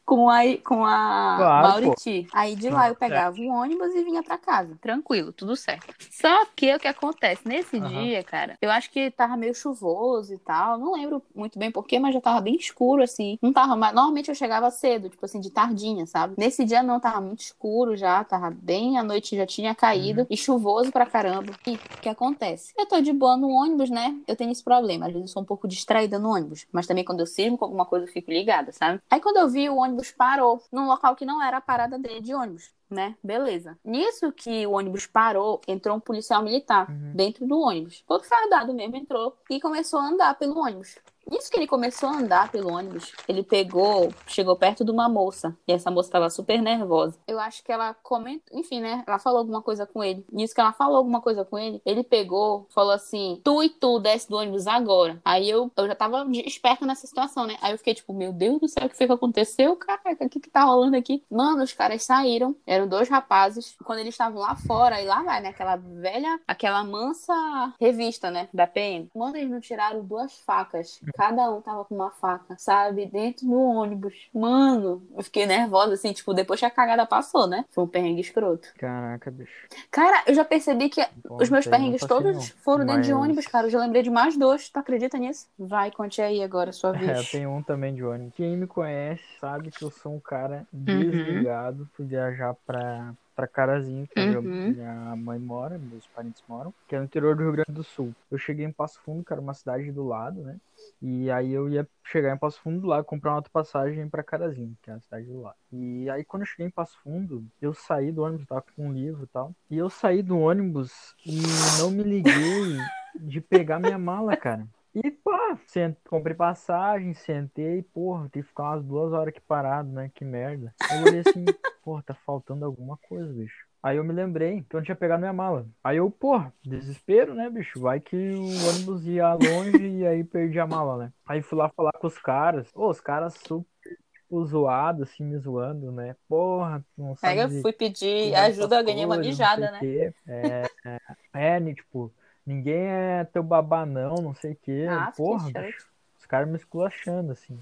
com 0.05 0.29
a, 0.29 0.41
com 0.65 0.85
a 0.85 1.35
claro, 1.37 1.69
Mauriti. 1.69 2.27
Aí 2.33 2.55
de 2.55 2.69
lá 2.69 2.89
eu 2.89 2.95
pegava 2.95 3.37
um 3.39 3.51
ônibus 3.51 3.95
e 3.95 4.05
vinha 4.05 4.23
para 4.23 4.39
casa. 4.39 4.77
Tranquilo, 4.81 5.33
tudo 5.33 5.57
certo. 5.57 5.95
Só 6.11 6.47
que 6.55 6.75
o 6.75 6.79
que 6.79 6.89
acontece? 6.89 7.47
Nesse 7.47 7.77
uhum. 7.77 7.89
dia, 7.89 8.23
cara, 8.23 8.57
eu 8.61 8.71
acho 8.71 8.91
que 8.91 9.11
tava 9.11 9.37
meio 9.37 9.55
chuvoso 9.55 10.35
e 10.35 10.39
tal. 10.39 10.79
Não 10.79 10.95
lembro 10.95 11.23
muito 11.35 11.59
bem 11.59 11.71
porquê, 11.71 11.99
mas 11.99 12.15
já 12.15 12.21
tava 12.21 12.41
bem 12.41 12.57
escuro, 12.57 13.03
assim. 13.03 13.39
Não 13.43 13.53
tava. 13.53 13.77
Mas 13.77 13.95
normalmente 13.95 14.29
eu 14.29 14.35
chegava 14.35 14.71
cedo, 14.71 15.09
tipo 15.09 15.25
assim, 15.25 15.41
de 15.41 15.51
tardinha, 15.51 16.07
sabe? 16.07 16.35
Nesse 16.37 16.65
dia 16.65 16.83
não, 16.83 17.01
tava 17.01 17.21
muito 17.21 17.41
escuro 17.41 17.97
já, 17.97 18.23
tava 18.25 18.51
bem, 18.51 18.99
a 18.99 19.03
noite 19.03 19.37
já 19.37 19.47
tinha 19.47 19.75
caído 19.75 20.23
uhum. 20.23 20.27
e 20.31 20.37
chuvoso 20.37 20.93
pra 20.93 21.07
caramba. 21.07 21.53
E 21.67 21.75
o 21.75 21.79
que 22.01 22.09
acontece? 22.09 22.73
Eu 22.77 22.87
tô 22.87 23.01
de 23.01 23.13
boa 23.13 23.37
no 23.37 23.49
ônibus, 23.49 23.91
né? 23.91 24.17
Eu 24.27 24.37
tenho 24.37 24.53
esse 24.53 24.63
problema. 24.63 25.07
Às 25.07 25.13
vezes 25.13 25.29
eu 25.29 25.33
sou 25.33 25.43
um 25.43 25.47
pouco 25.47 25.67
distraída 25.67 26.19
no 26.19 26.31
ônibus. 26.31 26.67
Mas 26.73 26.87
também 26.87 27.05
quando 27.05 27.21
eu 27.21 27.27
sirvo 27.27 27.59
com 27.59 27.65
alguma 27.65 27.85
coisa 27.85 28.07
eu 28.07 28.13
fico 28.13 28.31
ligada, 28.31 28.66
sabe? 28.73 29.01
Aí 29.11 29.21
quando 29.21 29.39
eu 29.39 29.49
vi 29.49 29.69
o 29.69 29.77
ônibus 29.77 29.97
ônibus 29.97 30.11
parou 30.11 30.63
num 30.71 30.87
local 30.87 31.17
que 31.17 31.25
não 31.25 31.43
era 31.43 31.57
a 31.57 31.61
parada 31.61 31.99
dele 31.99 32.21
de 32.21 32.35
ônibus, 32.35 32.71
né? 32.89 33.17
Beleza. 33.23 33.79
Nisso 33.85 34.31
que 34.33 34.67
o 34.67 34.73
ônibus 34.73 35.07
parou, 35.07 35.61
entrou 35.67 35.97
um 35.97 36.01
policial 36.01 36.43
militar 36.43 36.89
uhum. 36.91 37.13
dentro 37.15 37.47
do 37.47 37.59
ônibus. 37.59 38.05
Todo 38.07 38.25
fardado 38.25 38.75
mesmo 38.75 38.97
entrou 38.97 39.37
e 39.51 39.61
começou 39.61 39.99
a 39.99 40.09
andar 40.09 40.39
pelo 40.39 40.59
ônibus. 40.59 40.97
Nisso 41.29 41.51
que 41.51 41.59
ele 41.59 41.67
começou 41.67 42.09
a 42.09 42.19
andar 42.19 42.53
pelo 42.53 42.73
ônibus, 42.73 43.13
ele 43.27 43.43
pegou, 43.43 44.13
chegou 44.29 44.55
perto 44.57 44.85
de 44.85 44.93
uma 44.93 45.09
moça. 45.09 45.57
E 45.67 45.73
essa 45.73 45.91
moça 45.91 46.11
tava 46.11 46.31
super 46.31 46.63
nervosa. 46.63 47.19
Eu 47.27 47.41
acho 47.41 47.65
que 47.65 47.73
ela 47.73 47.95
comentou, 47.95 48.57
enfim, 48.57 48.81
né? 48.81 49.03
Ela 49.07 49.19
falou 49.19 49.41
alguma 49.41 49.61
coisa 49.61 49.85
com 49.87 50.05
ele. 50.05 50.25
Nisso 50.31 50.55
que 50.55 50.61
ela 50.61 50.73
falou 50.73 50.97
alguma 50.97 51.21
coisa 51.21 51.45
com 51.45 51.59
ele, 51.59 51.83
ele 51.85 52.05
pegou, 52.05 52.67
falou 52.71 52.93
assim: 52.93 53.41
Tu 53.43 53.65
e 53.65 53.69
tu 53.69 53.99
desce 53.99 54.29
do 54.29 54.37
ônibus 54.37 54.69
agora. 54.69 55.21
Aí 55.25 55.51
eu, 55.51 55.71
eu 55.77 55.87
já 55.89 55.97
tava 55.97 56.25
esperta 56.45 56.87
nessa 56.87 57.07
situação, 57.07 57.47
né? 57.47 57.57
Aí 57.61 57.73
eu 57.73 57.79
fiquei 57.79 57.95
tipo: 57.95 58.13
Meu 58.15 58.33
Deus 58.33 58.61
do 58.61 58.69
céu, 58.69 58.87
o 58.87 58.89
que 58.89 58.97
foi 58.97 59.07
que 59.07 59.13
aconteceu? 59.13 59.75
Caraca, 59.77 60.25
o 60.25 60.29
que 60.29 60.39
que 60.39 60.51
tá 60.51 60.63
rolando 60.63 60.97
aqui? 60.97 61.25
Mano, 61.29 61.65
os 61.65 61.73
caras 61.73 62.05
saíram. 62.05 62.55
Eram 62.65 62.87
dois 62.87 63.09
rapazes. 63.09 63.77
Quando 63.85 63.99
eles 63.99 64.15
estavam 64.15 64.41
lá 64.41 64.55
fora, 64.55 65.03
e 65.03 65.05
lá 65.05 65.23
vai, 65.25 65.41
né? 65.41 65.49
Aquela 65.49 65.75
velha, 65.75 66.41
aquela 66.47 66.85
mansa 66.85 67.35
revista, 67.81 68.31
né? 68.31 68.49
Da 68.55 68.67
PM. 68.67 69.11
Mano, 69.13 69.37
eles 69.37 69.51
não 69.51 69.61
tiraram 69.61 70.05
duas 70.05 70.39
facas 70.41 71.01
Cada 71.17 71.51
um 71.51 71.61
tava 71.61 71.85
com 71.85 71.95
uma 71.95 72.11
faca, 72.11 72.57
sabe? 72.59 73.07
Dentro 73.07 73.47
do 73.47 73.55
ônibus. 73.55 74.15
Mano, 74.33 75.03
eu 75.17 75.23
fiquei 75.23 75.47
nervosa, 75.47 75.95
assim, 75.95 76.13
tipo, 76.13 76.35
depois 76.35 76.61
que 76.61 76.67
a 76.67 76.71
cagada 76.71 77.07
passou, 77.07 77.47
né? 77.47 77.65
Foi 77.71 77.85
um 77.85 77.89
perrengue 77.89 78.21
escroto. 78.21 78.69
Caraca, 78.79 79.31
bicho. 79.31 79.67
Cara, 79.91 80.23
eu 80.27 80.35
já 80.35 80.45
percebi 80.45 80.89
que 80.89 81.07
Bom, 81.25 81.39
os 81.41 81.51
meus 81.51 81.67
perrengues 81.67 82.03
todos 82.03 82.51
foram 82.63 82.85
Mas... 82.85 82.97
dentro 82.97 83.03
de 83.03 83.13
ônibus, 83.13 83.47
cara. 83.47 83.67
Eu 83.67 83.71
já 83.71 83.79
lembrei 83.79 84.03
de 84.03 84.11
mais 84.11 84.37
dois. 84.37 84.69
Tu 84.69 84.79
acredita 84.79 85.19
nisso? 85.19 85.47
Vai, 85.59 85.91
conte 85.91 86.21
aí 86.21 86.43
agora 86.43 86.71
a 86.71 86.73
sua 86.73 86.93
vez. 86.93 87.07
É, 87.17 87.21
eu 87.21 87.25
tenho 87.25 87.51
um 87.51 87.63
também 87.63 87.95
de 87.95 88.05
ônibus. 88.05 88.35
Quem 88.35 88.57
me 88.57 88.67
conhece 88.67 89.23
sabe 89.41 89.71
que 89.71 89.83
eu 89.83 89.91
sou 89.91 90.15
um 90.15 90.21
cara 90.21 90.67
uhum. 90.73 90.85
desligado. 90.85 91.81
Uhum. 91.83 91.89
Fui 91.95 92.05
viajar 92.05 92.55
pra, 92.67 93.15
para 93.37 93.47
Carazinho, 93.47 94.09
que 94.09 94.19
é 94.19 94.39
uhum. 94.39 94.71
minha 94.71 95.15
mãe 95.15 95.39
mora, 95.39 95.79
meus 95.79 96.07
parentes 96.07 96.43
moram, 96.49 96.73
que 96.89 96.97
é 96.97 96.99
no 96.99 97.05
interior 97.05 97.37
do 97.37 97.43
Rio 97.43 97.53
Grande 97.53 97.73
do 97.73 97.85
Sul. 97.85 98.15
Eu 98.31 98.39
cheguei 98.39 98.65
em 98.65 98.73
Passo 98.73 98.99
Fundo, 99.03 99.23
que 99.23 99.33
era 99.33 99.43
uma 99.43 99.53
cidade 99.53 99.93
do 99.93 100.09
lado, 100.09 100.41
né? 100.41 100.57
E 101.03 101.31
aí 101.31 101.53
eu 101.53 101.69
ia 101.69 101.87
chegar 102.03 102.35
em 102.35 102.39
Passo 102.39 102.59
Fundo 102.63 102.87
lá, 102.87 103.05
comprar 103.05 103.33
uma 103.33 103.37
outra 103.37 103.51
passagem 103.53 104.09
para 104.09 104.23
Carazinho, 104.23 104.77
que 104.83 104.91
é 104.91 104.95
a 104.95 105.01
cidade 105.01 105.27
do 105.27 105.43
lado. 105.43 105.57
E 105.71 106.09
aí 106.09 106.25
quando 106.25 106.43
eu 106.43 106.47
cheguei 106.47 106.67
em 106.67 106.71
Passo 106.71 106.99
Fundo, 107.05 107.45
eu 107.61 107.75
saí 107.75 108.11
do 108.11 108.23
ônibus, 108.23 108.47
tava 108.47 108.65
com 108.75 108.89
um 108.89 108.93
livro 108.93 109.25
e 109.25 109.29
tal. 109.29 109.55
E 109.71 109.77
eu 109.77 109.91
saí 109.91 110.23
do 110.23 110.39
ônibus 110.39 111.15
e 111.25 111.43
não 111.79 111.91
me 111.91 112.03
liguei 112.03 112.79
de 113.21 113.41
pegar 113.41 113.79
minha 113.79 113.99
mala, 113.99 114.35
cara. 114.37 114.67
E 115.05 115.11
pá, 115.11 115.59
sent... 115.67 115.95
comprei 116.09 116.35
passagem, 116.35 117.13
sentei, 117.13 117.83
porra, 117.83 118.31
tive 118.33 118.45
que 118.45 118.49
ficar 118.49 118.63
umas 118.63 118.83
duas 118.83 119.13
horas 119.13 119.29
aqui 119.29 119.43
parado, 119.43 119.91
né? 119.91 120.11
Que 120.15 120.25
merda. 120.25 120.75
Aí 120.91 121.01
eu 121.01 121.05
olhei 121.05 121.21
assim, 121.21 121.45
porra, 121.85 122.03
tá 122.03 122.15
faltando 122.15 122.65
alguma 122.65 122.97
coisa, 123.07 123.31
bicho. 123.31 123.67
Aí 123.83 123.99
eu 123.99 124.05
me 124.05 124.15
lembrei 124.15 124.63
que 124.63 124.75
eu 124.75 124.79
não 124.79 124.85
tinha 124.85 124.97
pegado 124.97 125.21
minha 125.21 125.35
mala. 125.35 125.67
Aí 125.85 125.99
eu, 125.99 126.11
porra, 126.11 126.51
desespero, 126.65 127.35
né, 127.35 127.51
bicho? 127.51 127.79
Vai 127.79 128.01
que 128.01 128.17
o 128.17 128.69
ônibus 128.71 129.07
ia 129.07 129.35
longe 129.35 129.87
e 129.87 130.07
aí 130.07 130.25
perdi 130.25 130.59
a 130.59 130.67
mala, 130.67 130.97
né? 130.97 131.13
Aí 131.27 131.43
fui 131.43 131.59
lá 131.59 131.69
falar 131.69 131.93
com 131.93 132.07
os 132.07 132.19
caras. 132.19 132.71
Ô, 132.75 132.89
os 132.89 133.01
caras 133.01 133.35
super 133.35 133.69
tipo, 134.15 134.45
zoados, 134.47 135.03
assim, 135.03 135.25
me 135.25 135.39
zoando, 135.39 135.93
né? 135.93 136.17
Porra, 136.27 136.83
não 136.97 137.15
sabe. 137.17 137.33
Aí 137.35 137.39
eu 137.39 137.63
fui 137.63 137.73
pedir 137.73 138.35
ajuda, 138.35 138.77
eu 138.77 138.85
ganhei 138.85 139.05
uma 139.05 139.19
mijada, 139.19 139.71
né? 139.73 139.81
É, 140.27 140.65
é, 140.85 140.99
é, 141.35 141.75
tipo, 141.75 142.13
ninguém 142.47 142.87
é 142.87 143.25
teu 143.25 143.43
babá, 143.43 143.85
não, 143.85 144.17
não 144.17 144.35
sei 144.35 144.53
o 144.53 144.57
quê. 144.57 144.87
Ah, 144.89 145.13
Porra, 145.17 145.51
bicho, 145.51 145.87
os 146.19 146.27
caras 146.27 146.49
me 146.49 146.57
esculachando, 146.57 147.33
assim. 147.33 147.59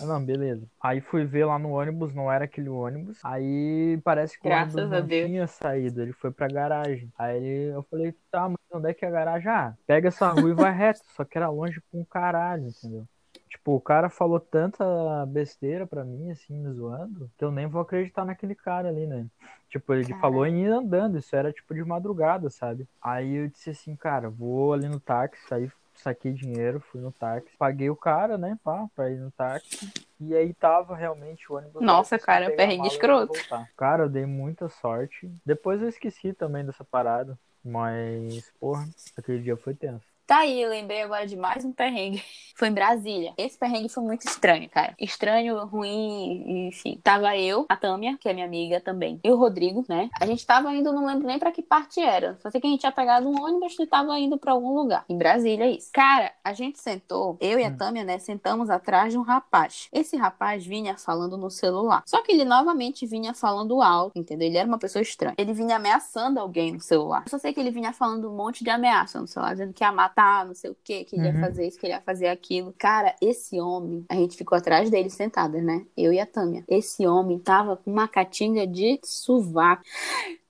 Ah, 0.00 0.06
não, 0.06 0.24
beleza. 0.24 0.64
Aí 0.80 1.00
fui 1.00 1.24
ver 1.24 1.44
lá 1.44 1.58
no 1.58 1.70
ônibus, 1.70 2.14
não 2.14 2.30
era 2.30 2.44
aquele 2.44 2.68
ônibus. 2.68 3.18
Aí 3.24 3.98
parece 4.04 4.38
que 4.38 4.46
Graças 4.46 4.74
o 4.74 4.78
ônibus 4.78 5.02
não 5.02 5.08
tinha 5.08 5.46
saído, 5.46 6.02
ele 6.02 6.12
foi 6.12 6.30
pra 6.30 6.46
garagem. 6.46 7.12
Aí 7.18 7.72
eu 7.72 7.82
falei, 7.84 8.12
tá, 8.30 8.48
mas 8.48 8.58
onde 8.72 8.90
é 8.90 8.94
que 8.94 9.04
é 9.04 9.08
a 9.08 9.10
garagem? 9.10 9.48
Ah, 9.50 9.74
pega 9.86 10.08
essa 10.08 10.30
rua 10.30 10.50
e 10.50 10.54
vai 10.54 10.72
reto. 10.72 11.00
Só 11.16 11.24
que 11.24 11.36
era 11.36 11.48
longe 11.48 11.80
pra 11.80 11.98
um 12.00 12.04
caralho, 12.04 12.68
entendeu? 12.68 13.06
Tipo, 13.48 13.72
o 13.76 13.80
cara 13.80 14.10
falou 14.10 14.38
tanta 14.38 14.84
besteira 15.26 15.86
pra 15.86 16.04
mim, 16.04 16.30
assim, 16.30 16.56
me 16.56 16.70
zoando, 16.72 17.30
que 17.36 17.44
eu 17.44 17.50
nem 17.50 17.66
vou 17.66 17.80
acreditar 17.80 18.24
naquele 18.24 18.54
cara 18.54 18.88
ali, 18.88 19.06
né? 19.06 19.26
Tipo, 19.68 19.94
ele 19.94 20.14
falou 20.14 20.46
em 20.46 20.64
ir 20.64 20.68
andando, 20.68 21.18
isso 21.18 21.34
era 21.34 21.52
tipo 21.52 21.74
de 21.74 21.82
madrugada, 21.82 22.50
sabe? 22.50 22.86
Aí 23.00 23.34
eu 23.34 23.48
disse 23.48 23.70
assim, 23.70 23.96
cara, 23.96 24.28
vou 24.30 24.72
ali 24.72 24.88
no 24.88 25.00
táxi, 25.00 25.52
aí 25.52 25.70
saquei 25.94 26.32
dinheiro, 26.32 26.80
fui 26.80 27.00
no 27.00 27.10
táxi, 27.10 27.50
paguei 27.58 27.90
o 27.90 27.96
cara, 27.96 28.38
né, 28.38 28.58
pá, 28.62 28.86
pra 28.94 29.10
ir 29.10 29.18
no 29.18 29.30
táxi. 29.30 29.90
E 30.20 30.34
aí 30.34 30.52
tava 30.52 30.96
realmente 30.96 31.50
o 31.50 31.56
ônibus. 31.56 31.82
Nossa, 31.82 32.18
cara, 32.18 32.46
é 32.46 32.50
perrengue 32.50 32.88
escroto. 32.88 33.32
Cara, 33.76 34.04
eu 34.04 34.08
dei 34.08 34.26
muita 34.26 34.68
sorte. 34.68 35.30
Depois 35.44 35.80
eu 35.80 35.88
esqueci 35.88 36.32
também 36.32 36.64
dessa 36.64 36.84
parada. 36.84 37.38
Mas, 37.64 38.50
porra, 38.58 38.88
aquele 39.16 39.42
dia 39.42 39.56
foi 39.56 39.74
tenso. 39.74 40.06
Tá 40.28 40.40
aí, 40.40 40.60
eu 40.60 40.68
lembrei 40.68 41.00
agora 41.00 41.26
de 41.26 41.34
mais 41.38 41.64
um 41.64 41.72
perrengue. 41.72 42.22
Foi 42.54 42.68
em 42.68 42.72
Brasília. 42.72 43.32
Esse 43.38 43.56
perrengue 43.56 43.88
foi 43.88 44.02
muito 44.02 44.26
estranho, 44.26 44.68
cara. 44.68 44.92
Estranho, 44.98 45.64
ruim, 45.64 46.66
enfim. 46.66 47.00
Tava 47.04 47.36
eu, 47.36 47.64
a 47.68 47.76
Tâmia, 47.76 48.18
que 48.18 48.28
é 48.28 48.32
minha 48.32 48.46
amiga 48.46 48.80
também, 48.80 49.20
e 49.22 49.30
o 49.30 49.36
Rodrigo, 49.36 49.84
né? 49.88 50.10
A 50.20 50.26
gente 50.26 50.44
tava 50.44 50.74
indo, 50.74 50.92
não 50.92 51.06
lembro 51.06 51.24
nem 51.24 51.38
pra 51.38 51.52
que 51.52 51.62
parte 51.62 52.00
era. 52.00 52.36
Só 52.42 52.50
sei 52.50 52.60
que 52.60 52.66
a 52.66 52.70
gente 52.70 52.80
tinha 52.80 52.90
pegado 52.90 53.28
um 53.28 53.40
ônibus 53.40 53.78
e 53.78 53.86
tava 53.86 54.18
indo 54.18 54.36
pra 54.36 54.50
algum 54.50 54.74
lugar. 54.74 55.04
Em 55.08 55.16
Brasília, 55.16 55.66
é 55.66 55.70
isso. 55.70 55.90
Cara, 55.92 56.32
a 56.42 56.52
gente 56.52 56.80
sentou, 56.80 57.38
eu 57.40 57.60
e 57.60 57.64
a 57.64 57.68
hum. 57.68 57.76
Tâmia, 57.76 58.02
né, 58.02 58.18
sentamos 58.18 58.68
atrás 58.70 59.12
de 59.12 59.18
um 59.20 59.22
rapaz. 59.22 59.88
Esse 59.92 60.16
rapaz 60.16 60.66
vinha 60.66 60.98
falando 60.98 61.38
no 61.38 61.52
celular. 61.52 62.02
Só 62.06 62.24
que 62.24 62.32
ele 62.32 62.44
novamente 62.44 63.06
vinha 63.06 63.32
falando 63.34 63.80
alto, 63.80 64.18
entendeu? 64.18 64.48
Ele 64.48 64.58
era 64.58 64.66
uma 64.66 64.80
pessoa 64.80 65.00
estranha. 65.00 65.36
Ele 65.38 65.52
vinha 65.52 65.76
ameaçando 65.76 66.40
alguém 66.40 66.72
no 66.72 66.80
celular. 66.80 67.22
Eu 67.24 67.30
só 67.30 67.38
sei 67.38 67.52
que 67.52 67.60
ele 67.60 67.70
vinha 67.70 67.92
falando 67.92 68.28
um 68.28 68.34
monte 68.34 68.64
de 68.64 68.70
ameaça 68.70 69.20
no 69.20 69.28
celular, 69.28 69.52
dizendo 69.52 69.72
que 69.72 69.84
ia 69.84 69.92
matar 69.92 70.17
matar, 70.18 70.44
não 70.44 70.54
sei 70.54 70.70
o 70.70 70.76
que, 70.82 71.04
que 71.04 71.16
ele 71.16 71.28
uhum. 71.28 71.34
ia 71.34 71.40
fazer 71.40 71.66
isso, 71.66 71.78
que 71.78 71.86
ele 71.86 71.94
ia 71.94 72.00
fazer 72.00 72.26
aquilo. 72.26 72.74
Cara, 72.76 73.14
esse 73.22 73.60
homem, 73.60 74.04
a 74.08 74.16
gente 74.16 74.36
ficou 74.36 74.58
atrás 74.58 74.90
dele 74.90 75.08
sentadas, 75.08 75.62
né? 75.62 75.86
Eu 75.96 76.12
e 76.12 76.18
a 76.18 76.26
Tâmia. 76.26 76.64
Esse 76.68 77.06
homem 77.06 77.38
tava 77.38 77.76
com 77.76 77.90
uma 77.90 78.08
catinga 78.08 78.66
de 78.66 78.98
sovaco. 79.04 79.84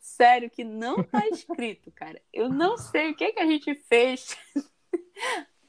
sério 0.00 0.50
que 0.50 0.64
não 0.64 1.02
tá 1.02 1.22
escrito, 1.28 1.90
cara. 1.92 2.20
Eu 2.32 2.48
não 2.48 2.78
sei 2.78 3.10
o 3.10 3.14
que, 3.14 3.32
que 3.32 3.40
a 3.40 3.46
gente 3.46 3.74
fez 3.74 4.36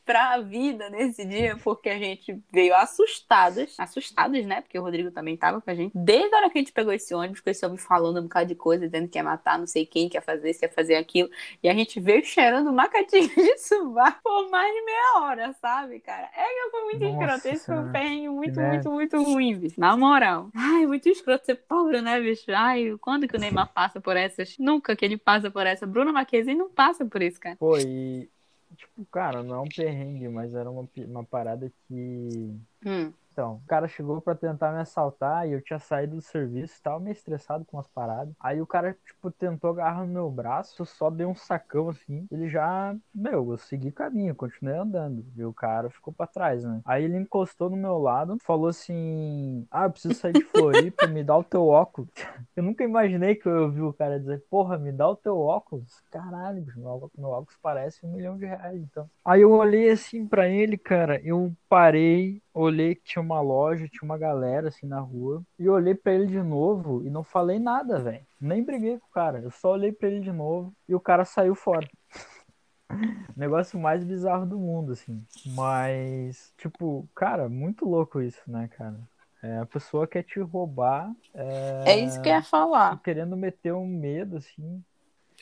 pra 0.10 0.40
vida 0.40 0.90
nesse 0.90 1.24
dia, 1.24 1.56
porque 1.64 1.88
a 1.88 2.00
gente 2.00 2.42
veio 2.52 2.74
assustadas, 2.74 3.76
assustadas, 3.78 4.44
né? 4.44 4.62
Porque 4.62 4.80
o 4.80 4.82
Rodrigo 4.82 5.12
também 5.12 5.38
tava 5.38 5.62
com 5.62 5.70
a 5.70 5.76
gente. 5.76 5.92
Desde 5.94 6.34
a 6.34 6.40
hora 6.40 6.50
que 6.50 6.58
a 6.58 6.62
gente 6.62 6.72
pegou 6.72 6.92
esse 6.92 7.14
ônibus, 7.14 7.42
com 7.42 7.50
esse 7.52 7.64
homem 7.64 7.78
falando 7.78 8.20
um 8.20 8.24
bocado 8.24 8.48
de 8.48 8.56
coisa, 8.56 8.88
dizendo 8.88 9.08
que 9.08 9.20
ia 9.20 9.24
matar 9.24 9.60
não 9.60 9.68
sei 9.68 9.86
quem, 9.86 10.10
que 10.10 10.18
ia 10.18 10.22
fazer 10.22 10.50
isso, 10.50 10.66
ia 10.66 10.70
fazer 10.72 10.96
aquilo. 10.96 11.30
E 11.62 11.70
a 11.70 11.76
gente 11.76 12.00
veio 12.00 12.26
cheirando 12.26 12.74
macatinho 12.74 13.30
de 13.30 13.60
subar 13.60 14.20
por 14.24 14.50
mais 14.50 14.74
de 14.74 14.82
meia 14.82 15.20
hora, 15.20 15.54
sabe, 15.62 16.00
cara? 16.00 16.28
É 16.36 16.44
que 16.44 16.60
eu 16.60 16.72
fui 16.72 16.82
muito 16.86 17.06
escroto. 17.06 17.48
Esse 17.48 17.66
foi 17.68 17.78
um 17.78 17.92
perrengue 17.92 18.30
muito, 18.30 18.60
muito, 18.60 18.92
muito 18.92 19.22
ruim, 19.22 19.60
bicho. 19.60 19.80
Na 19.80 19.96
moral. 19.96 20.50
Ai, 20.56 20.88
muito 20.88 21.08
escroto 21.08 21.46
ser 21.46 21.56
pobre, 21.56 22.02
né, 22.02 22.20
bicho? 22.20 22.46
Ai, 22.48 22.96
quando 23.00 23.28
que 23.28 23.38
o 23.38 23.40
Neymar 23.40 23.72
passa 23.72 24.02
por 24.02 24.18
essas? 24.18 24.58
Nunca 24.58 24.96
que 24.96 25.06
ele 25.06 25.18
passa 25.18 25.52
por 25.52 25.68
essa. 25.68 25.86
Bruna 25.86 26.12
Marquezine 26.12 26.58
não 26.58 26.72
passa 26.72 27.06
por 27.06 27.22
isso, 27.22 27.40
cara. 27.40 27.60
E 27.86 28.28
tipo, 28.76 29.06
cara, 29.08 29.44
não 29.44 29.56
é 29.56 29.60
um 29.62 29.68
perrengue, 29.70 30.28
mas 30.30 30.54
era 30.54 30.70
uma, 30.70 30.88
uma 30.98 31.26
parada 31.26 31.72
que. 31.88 32.60
Hum. 32.86 33.14
Então, 33.32 33.62
o 33.64 33.68
cara 33.68 33.88
chegou 33.88 34.22
pra 34.22 34.36
tentar 34.36 34.72
me 34.72 34.80
assaltar 34.80 35.48
e 35.48 35.54
eu 35.54 35.62
tinha 35.62 35.80
saído 35.80 36.16
do 36.16 36.22
serviço, 36.22 36.82
tava 36.82 37.00
meio 37.00 37.14
estressado 37.14 37.64
com 37.66 37.80
as 37.80 37.88
paradas. 37.88 38.34
Aí 38.40 38.62
o 38.62 38.68
cara, 38.68 38.98
tipo, 39.06 39.32
tentou 39.32 39.72
agarrar 39.72 40.06
no 40.06 40.14
meu 40.14 40.30
braço, 40.30 40.82
eu 40.82 40.86
só 40.86 41.10
dei 41.10 41.26
um 41.26 41.36
sacão 41.36 41.90
assim. 41.90 42.28
Ele 42.32 42.50
já, 42.50 42.96
meu, 43.14 43.52
eu 43.52 43.58
segui 43.58 43.92
caminho, 43.92 44.36
continuei 44.36 44.76
andando. 44.76 45.26
E 45.36 45.44
o 45.44 45.54
cara 45.54 45.90
ficou 45.90 46.14
pra 46.14 46.28
trás, 46.28 46.64
né? 46.64 46.82
Aí 46.86 47.04
ele 47.04 47.18
encostou 47.18 47.70
no 47.70 47.78
meu 47.78 47.98
lado, 47.98 48.38
falou 48.42 48.68
assim: 48.68 49.66
Ah, 49.72 49.86
eu 49.86 49.92
preciso 49.92 50.16
sair 50.16 50.34
de 50.34 50.44
Floripa, 50.44 51.08
me 51.08 51.24
dá 51.24 51.38
o 51.38 51.44
teu 51.44 51.68
óculos. 51.68 52.10
Eu 52.56 52.64
nunca 52.64 52.84
imaginei 52.84 53.36
que 53.36 53.48
eu 53.48 53.64
ouvi 53.64 53.82
o 53.82 53.94
cara 53.94 54.20
dizer: 54.20 54.44
Porra, 54.50 54.78
me 54.78 54.92
dá 54.92 55.08
o 55.08 55.16
teu 55.16 55.40
óculos. 55.40 56.02
Caralho, 56.12 56.66
meu 56.76 56.86
óculos, 56.86 57.12
meu 57.18 57.30
óculos 57.30 57.58
parece 57.62 58.06
um 58.06 58.12
milhão 58.12 58.38
de 58.38 58.46
reais, 58.46 58.82
então. 58.82 59.10
Aí 59.24 59.42
eu 59.42 59.52
olhei 59.52 59.90
assim 59.90 60.28
pra 60.28 60.50
ele, 60.50 60.78
cara, 60.78 61.22
eu 61.24 61.54
parei, 61.70 62.42
olhei 62.54 62.96
que 62.96 63.04
tinha 63.04 63.24
uma 63.34 63.42
loja, 63.42 63.88
tinha 63.88 64.04
uma 64.04 64.18
galera 64.18 64.70
assim 64.70 64.86
na 64.88 65.00
rua, 65.00 65.44
e 65.58 65.70
olhei 65.70 65.96
pra 65.96 66.14
ele 66.14 66.28
de 66.28 66.42
novo 66.42 67.04
e 67.06 67.10
não 67.10 67.24
falei 67.24 67.60
nada, 67.60 68.00
velho. 68.00 68.26
Nem 68.40 68.64
briguei 68.64 68.98
com 69.00 69.06
o 69.08 69.12
cara, 69.12 69.40
eu 69.40 69.52
só 69.52 69.72
olhei 69.72 69.92
pra 69.92 70.08
ele 70.10 70.20
de 70.20 70.32
novo 70.32 70.74
e 70.88 70.96
o 70.96 71.00
cara 71.00 71.26
saiu 71.26 71.56
fora. 71.56 71.88
Negócio 73.36 73.80
mais 73.80 74.04
bizarro 74.04 74.46
do 74.46 74.58
mundo, 74.58 74.92
assim. 74.94 75.24
Mas, 75.46 76.54
tipo, 76.58 77.08
cara, 77.16 77.48
muito 77.48 77.86
louco 77.86 78.22
isso, 78.22 78.42
né, 78.48 78.68
cara? 78.68 79.00
É, 79.42 79.58
a 79.58 79.66
pessoa 79.66 80.06
quer 80.08 80.24
te 80.24 80.40
roubar. 80.40 81.14
É, 81.34 81.84
É 81.92 81.98
isso 81.98 82.22
que 82.22 82.30
eu 82.30 82.34
ia 82.34 82.42
falar. 82.42 83.00
Querendo 83.02 83.38
meter 83.38 83.74
um 83.74 83.88
medo, 83.88 84.38
assim. 84.38 84.84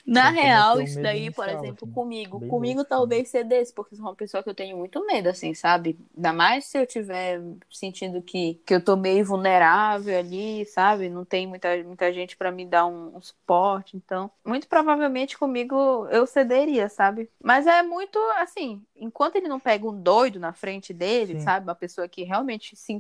Na 0.08 0.32
comecei 0.32 0.42
real, 0.44 0.82
isso 0.82 1.02
daí, 1.02 1.30
por 1.32 1.46
inicial, 1.46 1.50
exemplo, 1.50 1.84
assim, 1.84 1.92
comigo. 1.92 2.40
Comigo 2.42 2.80
louco, 2.80 2.90
talvez 2.90 3.28
ser 3.30 3.44
desse, 3.44 3.74
porque 3.74 3.96
sou 3.96 4.06
uma 4.06 4.16
pessoa 4.16 4.42
que 4.42 4.50
eu 4.50 4.56
tenho 4.56 4.78
muito 4.78 5.06
medo, 5.06 5.28
assim, 5.28 5.54
sabe? 5.54 6.00
Ainda 6.16 6.32
mais 6.32 6.66
se 6.66 6.78
eu 6.78 6.88
tiver 6.88 7.42
sentindo 7.70 8.22
que, 8.22 8.56
que 8.66 8.74
eu 8.74 8.84
tô 8.84 8.96
meio 8.96 9.26
vulnerável 9.26 10.18
ali, 10.18 10.66
sabe? 10.66 11.10
Não 11.10 11.26
tem 11.26 11.46
muita, 11.46 11.84
muita 11.84 12.12
gente 12.14 12.38
pra 12.38 12.52
me 12.52 12.66
dar 12.66 12.86
um, 12.86 13.18
um 13.18 13.22
suporte. 13.22 13.98
Então, 13.98 14.32
muito 14.46 14.68
provavelmente 14.68 15.38
comigo 15.38 16.08
eu 16.10 16.26
cederia, 16.26 16.88
sabe? 16.88 17.30
Mas 17.44 17.68
é 17.68 17.84
muito 17.84 18.18
assim, 18.38 18.82
enquanto 18.96 19.36
ele 19.36 19.50
não 19.50 19.60
pega 19.60 19.86
um 19.88 20.02
doido 20.02 20.40
na 20.40 20.54
frente 20.54 20.94
dele, 20.94 21.36
Sim. 21.36 21.42
sabe? 21.42 21.66
Uma 21.66 21.76
pessoa 21.76 22.08
que 22.08 22.24
realmente 22.24 22.76
se 22.78 22.94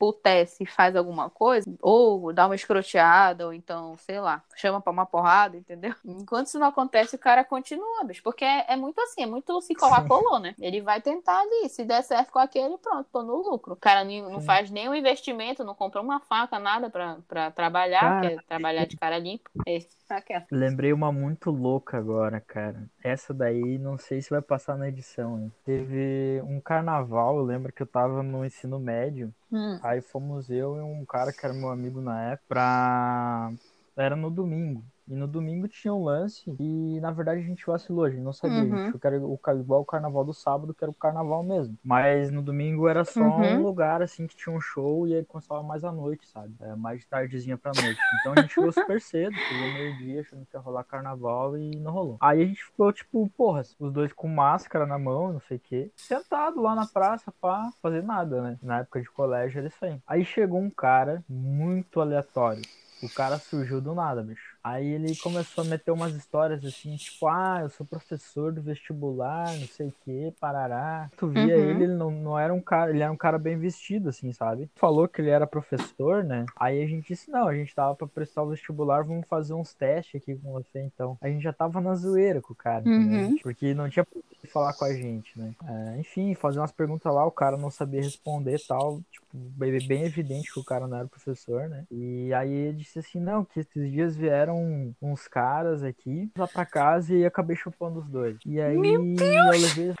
emputece 0.00 0.62
e 0.62 0.66
faz 0.66 0.96
alguma 0.96 1.28
coisa, 1.28 1.70
ou 1.82 2.32
dá 2.32 2.46
uma 2.46 2.54
escroteada, 2.54 3.46
ou 3.46 3.52
então, 3.52 3.96
sei 3.98 4.18
lá, 4.18 4.42
chama 4.56 4.80
pra 4.80 4.90
uma 4.90 5.04
porrada, 5.04 5.58
entendeu? 5.58 5.94
Enquanto 6.04 6.46
isso 6.46 6.58
não 6.58 6.68
acontece, 6.68 7.16
o 7.16 7.18
cara 7.18 7.44
continua, 7.44 8.04
bicho, 8.04 8.22
porque 8.22 8.44
é, 8.44 8.64
é 8.72 8.76
muito 8.76 8.98
assim, 9.02 9.22
é 9.22 9.26
muito 9.26 9.60
se 9.60 9.74
colar, 9.74 10.06
colou, 10.08 10.38
né? 10.40 10.54
Ele 10.58 10.80
vai 10.80 11.02
tentar 11.02 11.38
ali, 11.38 11.68
se 11.68 11.84
der 11.84 12.02
certo 12.02 12.32
com 12.32 12.38
aquele, 12.38 12.78
pronto, 12.78 13.06
tô 13.12 13.22
no 13.22 13.36
lucro. 13.36 13.74
O 13.74 13.76
cara 13.76 14.02
não, 14.04 14.30
não 14.30 14.40
faz 14.40 14.70
nenhum 14.70 14.94
investimento, 14.94 15.64
não 15.64 15.74
compra 15.74 16.00
uma 16.00 16.20
faca, 16.20 16.58
nada 16.58 16.88
pra, 16.88 17.18
pra 17.28 17.50
trabalhar, 17.50 18.00
Cara, 18.00 18.44
trabalhar 18.48 18.86
de 18.86 18.96
cara 18.96 19.18
limpa. 19.18 19.50
É, 19.66 19.78
aquela. 20.08 20.46
Lembrei 20.50 20.92
uma 20.92 21.12
muito 21.12 21.50
louca 21.50 21.98
agora, 21.98 22.40
cara. 22.40 22.88
Essa 23.02 23.34
daí 23.34 23.78
não 23.78 23.98
sei 23.98 24.22
se 24.22 24.30
vai 24.30 24.42
passar 24.42 24.76
na 24.76 24.88
edição. 24.88 25.38
Hein? 25.38 25.52
Teve 25.64 26.42
um 26.44 26.60
carnaval, 26.60 27.36
eu 27.36 27.44
lembro 27.44 27.72
que 27.72 27.82
eu 27.82 27.86
tava 27.86 28.22
no 28.22 28.44
ensino 28.44 28.78
médio. 28.78 29.32
Hum. 29.50 29.80
Aí 29.80 30.00
fomos 30.02 30.50
eu 30.50 30.76
e 30.76 30.80
um 30.82 31.04
cara 31.06 31.32
que 31.32 31.44
era 31.44 31.54
meu 31.54 31.70
amigo 31.70 32.00
na 32.00 32.32
época 32.32 32.44
pra. 32.48 33.52
Era 33.96 34.16
no 34.16 34.30
domingo. 34.30 34.84
E 35.10 35.14
no 35.14 35.26
domingo 35.26 35.66
tinha 35.68 35.92
um 35.92 36.04
lance 36.04 36.44
e 36.60 37.00
na 37.00 37.10
verdade 37.10 37.40
a 37.40 37.44
gente 37.44 37.66
vacilou, 37.66 38.04
a 38.04 38.10
gente 38.10 38.22
não 38.22 38.32
sabia. 38.32 38.62
Gente 38.62 38.94
Uhum. 38.94 38.98
que 38.98 39.06
era 39.06 39.18
o, 39.20 39.38
igual 39.60 39.80
o 39.82 39.84
carnaval 39.84 40.24
do 40.24 40.32
sábado, 40.32 40.72
que 40.72 40.84
era 40.84 40.90
o 40.90 40.94
carnaval 40.94 41.42
mesmo. 41.42 41.76
Mas 41.84 42.30
no 42.30 42.42
domingo 42.42 42.86
era 42.88 43.04
só 43.04 43.22
Uhum. 43.24 43.58
um 43.58 43.62
lugar 43.62 44.02
assim 44.02 44.26
que 44.26 44.36
tinha 44.36 44.54
um 44.54 44.60
show 44.60 45.06
e 45.08 45.14
aí 45.14 45.24
começava 45.24 45.62
mais 45.62 45.82
à 45.84 45.90
noite, 45.92 46.28
sabe? 46.28 46.54
É, 46.60 46.76
mais 46.76 47.00
de 47.00 47.08
tardezinha 47.08 47.58
pra 47.58 47.74
noite. 47.74 48.00
Então 48.14 48.32
a 48.32 48.40
gente 48.40 48.54
chegou 48.54 48.70
super 48.72 49.00
cedo, 49.00 49.38
chegou 49.40 49.68
meio-dia 49.68 50.20
achando 50.20 50.46
que 50.46 50.56
ia 50.56 50.60
rolar 50.60 50.84
carnaval 50.84 51.56
e 51.58 51.70
não 51.80 51.92
rolou. 51.92 52.16
Aí 52.20 52.42
a 52.42 52.46
gente 52.46 52.62
ficou 52.64 52.92
tipo, 52.92 53.28
porra, 53.36 53.62
os 53.78 53.92
dois 53.92 54.12
com 54.12 54.28
máscara 54.28 54.86
na 54.86 54.98
mão, 54.98 55.32
não 55.32 55.40
sei 55.40 55.56
o 55.56 55.60
quê, 55.60 55.90
sentado 55.96 56.60
lá 56.60 56.74
na 56.74 56.86
praça 56.86 57.32
pra 57.40 57.70
fazer 57.82 58.02
nada, 58.02 58.42
né? 58.42 58.58
Na 58.62 58.78
época 58.80 59.00
de 59.00 59.10
colégio 59.10 59.58
era 59.58 59.68
isso 59.68 59.84
aí. 59.84 59.98
Aí 60.06 60.24
chegou 60.24 60.60
um 60.60 60.70
cara 60.70 61.24
muito 61.28 62.00
aleatório. 62.00 62.62
O 63.00 63.08
cara 63.08 63.38
surgiu 63.38 63.80
do 63.80 63.94
nada, 63.94 64.22
bicho. 64.22 64.49
Aí 64.62 64.86
ele 64.86 65.16
começou 65.16 65.64
a 65.64 65.66
meter 65.66 65.90
umas 65.90 66.14
histórias 66.14 66.64
assim, 66.64 66.94
tipo, 66.96 67.26
ah, 67.28 67.60
eu 67.62 67.70
sou 67.70 67.86
professor 67.86 68.52
do 68.52 68.60
vestibular, 68.62 69.46
não 69.58 69.66
sei 69.66 69.88
o 69.88 69.94
que, 70.04 70.32
parará. 70.40 71.10
Tu 71.16 71.28
via 71.28 71.40
Uhum. 71.56 71.70
ele, 71.70 71.84
ele 71.84 71.94
não, 71.94 72.10
não 72.10 72.38
era 72.38 72.52
um 72.52 72.60
cara, 72.60 72.90
ele 72.90 73.02
era 73.02 73.10
um 73.12 73.16
cara 73.16 73.38
bem 73.38 73.58
vestido, 73.58 74.08
assim, 74.10 74.32
sabe? 74.32 74.70
Falou 74.76 75.08
que 75.08 75.20
ele 75.20 75.30
era 75.30 75.46
professor, 75.46 76.22
né? 76.22 76.44
Aí 76.56 76.82
a 76.82 76.86
gente 76.86 77.08
disse, 77.08 77.30
não, 77.30 77.48
a 77.48 77.54
gente 77.54 77.74
tava 77.74 77.94
pra 77.94 78.06
prestar 78.06 78.42
o 78.42 78.48
vestibular, 78.50 79.02
vamos 79.04 79.26
fazer 79.28 79.54
uns 79.54 79.72
testes 79.74 80.20
aqui 80.20 80.34
com 80.36 80.52
você, 80.52 80.80
então. 80.80 81.16
A 81.20 81.28
gente 81.28 81.42
já 81.42 81.52
tava 81.52 81.80
na 81.80 81.94
zoeira 81.94 82.40
com 82.40 82.52
o 82.52 82.56
cara? 82.56 82.84
Uhum. 82.86 83.36
Porque 83.42 83.72
não 83.74 83.88
tinha 83.88 84.04
por 84.04 84.22
que 84.40 84.46
falar 84.46 84.72
com 84.74 84.84
a 84.84 84.92
gente, 84.92 85.38
né? 85.38 85.52
É, 85.66 86.00
enfim, 86.00 86.34
fazer 86.34 86.58
umas 86.60 86.72
perguntas 86.72 87.12
lá, 87.12 87.24
o 87.26 87.30
cara 87.30 87.56
não 87.56 87.70
sabia 87.70 88.00
responder 88.02 88.56
e 88.56 88.66
tal, 88.66 89.00
tipo, 89.10 89.26
bem, 89.32 89.86
bem 89.86 90.04
evidente 90.04 90.52
que 90.52 90.58
o 90.60 90.64
cara 90.64 90.86
não 90.86 90.96
era 90.96 91.06
professor, 91.08 91.68
né? 91.68 91.84
E 91.90 92.32
aí 92.34 92.50
ele 92.50 92.78
disse 92.78 92.98
assim, 92.98 93.20
não, 93.20 93.44
que 93.44 93.60
esses 93.60 93.90
dias 93.90 94.16
vieram 94.16 94.49
uns 94.50 95.28
caras 95.28 95.82
aqui 95.82 96.30
lá 96.36 96.46
pra 96.46 96.66
casa 96.66 97.14
e 97.14 97.24
acabei 97.24 97.56
chupando 97.56 98.00
os 98.00 98.08
dois. 98.08 98.38
E 98.44 98.60
aí 98.60 98.76
eu 98.76 99.50
levei. 99.50 99.94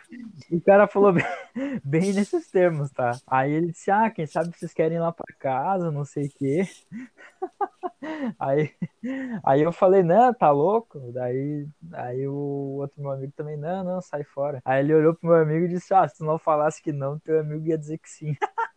O 0.50 0.60
cara 0.60 0.86
falou 0.86 1.12
bem, 1.14 1.24
bem 1.84 2.12
nesses 2.12 2.50
termos, 2.50 2.90
tá? 2.90 3.12
Aí 3.26 3.52
ele 3.52 3.72
disse, 3.72 3.90
ah, 3.90 4.10
quem 4.10 4.26
sabe 4.26 4.56
vocês 4.56 4.72
querem 4.72 4.98
ir 4.98 5.00
lá 5.00 5.12
pra 5.12 5.34
casa, 5.38 5.90
não 5.90 6.04
sei 6.04 6.26
o 6.26 6.30
quê. 6.30 6.62
Aí, 8.38 8.72
aí 9.44 9.62
eu 9.62 9.72
falei, 9.72 10.02
não, 10.02 10.32
tá 10.32 10.50
louco? 10.50 10.98
Daí, 11.12 11.68
aí 11.92 12.26
o 12.26 12.78
outro 12.78 13.00
meu 13.00 13.10
amigo 13.10 13.32
também, 13.36 13.56
não, 13.56 13.84
não, 13.84 14.00
sai 14.00 14.24
fora. 14.24 14.60
Aí 14.64 14.80
ele 14.80 14.94
olhou 14.94 15.14
pro 15.14 15.28
meu 15.28 15.38
amigo 15.38 15.66
e 15.66 15.68
disse, 15.68 15.92
ah, 15.92 16.06
se 16.08 16.18
tu 16.18 16.24
não 16.24 16.38
falasse 16.38 16.82
que 16.82 16.92
não, 16.92 17.18
teu 17.18 17.40
amigo 17.40 17.66
ia 17.66 17.78
dizer 17.78 17.98
que 17.98 18.08
sim. 18.08 18.34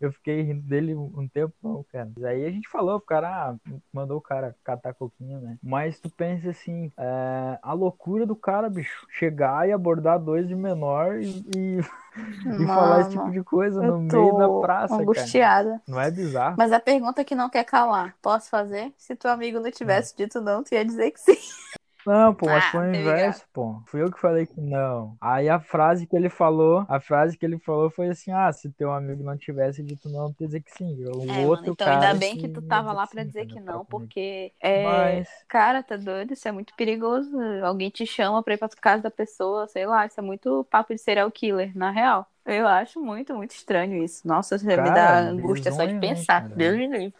Eu 0.00 0.12
fiquei 0.12 0.42
rindo 0.42 0.62
dele 0.62 0.94
um 0.94 1.28
tempão, 1.28 1.84
cara. 1.92 2.10
Aí 2.24 2.44
a 2.44 2.50
gente 2.50 2.68
falou, 2.68 2.96
o 2.96 3.00
cara 3.00 3.50
ah, 3.50 3.72
mandou 3.92 4.18
o 4.18 4.20
cara 4.20 4.56
catar 4.64 4.94
coquinho, 4.94 5.40
né? 5.40 5.58
Mas 5.62 6.00
tu 6.00 6.10
pensa 6.10 6.50
assim, 6.50 6.90
é, 6.98 7.58
a 7.62 7.72
loucura 7.72 8.26
do 8.26 8.34
cara, 8.34 8.68
bicho, 8.68 9.06
chegar 9.10 9.68
e 9.68 9.72
abordar 9.72 10.18
dois 10.18 10.48
de 10.48 10.54
menor 10.54 11.20
e, 11.20 11.44
e, 11.56 11.78
e 12.62 12.66
falar 12.66 13.00
esse 13.00 13.10
tipo 13.10 13.30
de 13.30 13.42
coisa 13.42 13.80
no 13.80 14.00
meio 14.00 14.36
da 14.36 14.48
praça, 14.60 14.88
cara. 14.88 15.02
angustiada. 15.02 15.82
Não 15.86 16.00
é 16.00 16.10
bizarro? 16.10 16.56
Mas 16.58 16.72
a 16.72 16.80
pergunta 16.80 17.24
que 17.24 17.34
não 17.34 17.48
quer 17.48 17.64
calar, 17.64 18.16
posso 18.20 18.50
fazer? 18.50 18.92
Se 18.96 19.14
teu 19.14 19.30
amigo 19.30 19.60
não 19.60 19.70
tivesse 19.70 20.16
dito 20.16 20.40
não, 20.40 20.62
tu 20.62 20.74
ia 20.74 20.84
dizer 20.84 21.10
que 21.12 21.20
sim. 21.20 21.36
Não, 22.04 22.34
pô, 22.34 22.48
mas 22.50 22.64
Ah, 22.64 22.66
foi 22.66 22.88
o 22.88 22.94
inverso, 22.96 23.46
pô. 23.52 23.80
Fui 23.86 24.02
eu 24.02 24.10
que 24.12 24.20
falei 24.20 24.44
que 24.46 24.60
não. 24.60 25.16
Aí 25.20 25.48
a 25.48 25.60
frase 25.60 26.06
que 26.06 26.16
ele 26.16 26.28
falou, 26.28 26.84
a 26.88 27.00
frase 27.00 27.38
que 27.38 27.46
ele 27.46 27.58
falou 27.60 27.90
foi 27.90 28.08
assim: 28.08 28.32
ah, 28.32 28.52
se 28.52 28.72
teu 28.72 28.92
amigo 28.92 29.22
não 29.22 29.36
tivesse 29.38 29.82
dito 29.84 30.08
não, 30.08 30.32
tu 30.32 30.44
dizer 30.46 30.62
que 30.62 30.72
sim. 30.72 30.96
O 31.06 31.20
É, 31.28 31.46
outro 31.46 31.46
mano, 31.46 31.66
então 31.68 31.86
cara 31.86 32.12
ainda 32.12 32.12
bem 32.14 32.36
que 32.36 32.48
tu 32.48 32.60
tava 32.60 32.92
lá 32.92 33.06
pra 33.06 33.22
sim, 33.22 33.24
dizer 33.24 33.46
que 33.46 33.60
não, 33.60 33.84
porque 33.84 34.52
é, 34.60 35.22
Mas, 35.22 35.28
cara, 35.48 35.82
tá 35.82 35.96
doido, 35.96 36.32
isso 36.32 36.48
é 36.48 36.52
muito 36.52 36.74
perigoso. 36.74 37.30
Alguém 37.64 37.90
te 37.90 38.04
chama 38.06 38.42
pra 38.42 38.54
ir 38.54 38.58
pra 38.58 38.68
casa 38.68 39.02
da 39.04 39.10
pessoa, 39.10 39.68
sei 39.68 39.86
lá, 39.86 40.04
isso 40.06 40.18
é 40.18 40.22
muito 40.22 40.64
papo 40.64 40.92
de 40.94 41.00
serial 41.00 41.30
killer, 41.30 41.76
na 41.76 41.90
real. 41.90 42.26
Eu 42.44 42.66
acho 42.66 43.00
muito, 43.00 43.34
muito 43.36 43.52
estranho 43.52 44.02
isso. 44.02 44.26
Nossa, 44.26 44.56
isso 44.56 44.66
me 44.80 44.90
Cara, 44.90 44.90
dá 44.90 45.20
angústia 45.20 45.70
só 45.70 45.84
de 45.84 45.94
né, 45.94 45.96
pensar. 45.96 46.46
cara? 46.46 46.56
Deus 46.56 46.76
me 46.76 46.86
livre. 46.88 47.14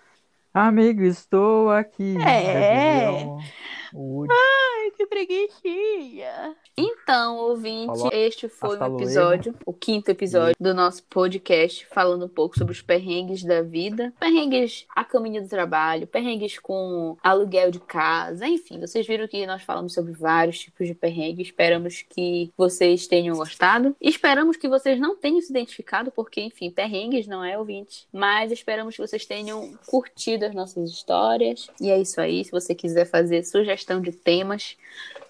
Amigo, 0.52 1.02
estou 1.02 1.70
aqui. 1.70 2.16
É. 2.20 3.08
O- 3.10 3.38
o 3.94 4.16
Woody. 4.18 4.34
Ai, 4.82 4.90
que 4.90 5.06
preguiçinha. 5.06 6.56
Então, 6.76 7.36
ouvinte, 7.36 7.86
Falou. 7.86 8.10
este 8.12 8.48
foi 8.48 8.70
Hasta 8.70 8.84
um 8.86 8.88
luego. 8.88 9.04
episódio, 9.04 9.54
o 9.64 9.72
quinto 9.72 10.10
episódio 10.10 10.56
do 10.58 10.74
nosso 10.74 11.04
podcast, 11.04 11.86
falando 11.86 12.24
um 12.24 12.28
pouco 12.28 12.58
sobre 12.58 12.72
os 12.72 12.82
perrengues 12.82 13.44
da 13.44 13.62
vida. 13.62 14.12
Perrengues 14.18 14.84
a 14.96 15.04
caminho 15.04 15.40
do 15.40 15.48
trabalho, 15.48 16.08
perrengues 16.08 16.58
com 16.58 17.16
aluguel 17.22 17.70
de 17.70 17.78
casa, 17.78 18.48
enfim, 18.48 18.80
vocês 18.80 19.06
viram 19.06 19.28
que 19.28 19.46
nós 19.46 19.62
falamos 19.62 19.94
sobre 19.94 20.12
vários 20.14 20.58
tipos 20.58 20.88
de 20.88 20.94
perrengue. 20.94 21.42
Esperamos 21.42 22.02
que 22.02 22.50
vocês 22.56 23.06
tenham 23.06 23.36
gostado. 23.36 23.94
Esperamos 24.00 24.56
que 24.56 24.68
vocês 24.68 24.98
não 24.98 25.14
tenham 25.14 25.40
se 25.40 25.50
identificado, 25.50 26.10
porque, 26.10 26.40
enfim, 26.40 26.72
perrengues 26.72 27.28
não 27.28 27.44
é 27.44 27.56
ouvinte. 27.56 28.08
Mas 28.12 28.50
esperamos 28.50 28.96
que 28.96 29.02
vocês 29.02 29.24
tenham 29.24 29.78
curtido 29.86 30.44
as 30.44 30.54
nossas 30.54 30.90
histórias. 30.90 31.68
E 31.80 31.88
é 31.88 32.00
isso 32.00 32.20
aí. 32.20 32.44
Se 32.44 32.50
você 32.50 32.74
quiser 32.74 33.04
fazer 33.04 33.44
sugestão 33.44 34.00
de 34.00 34.10
temas, 34.10 34.71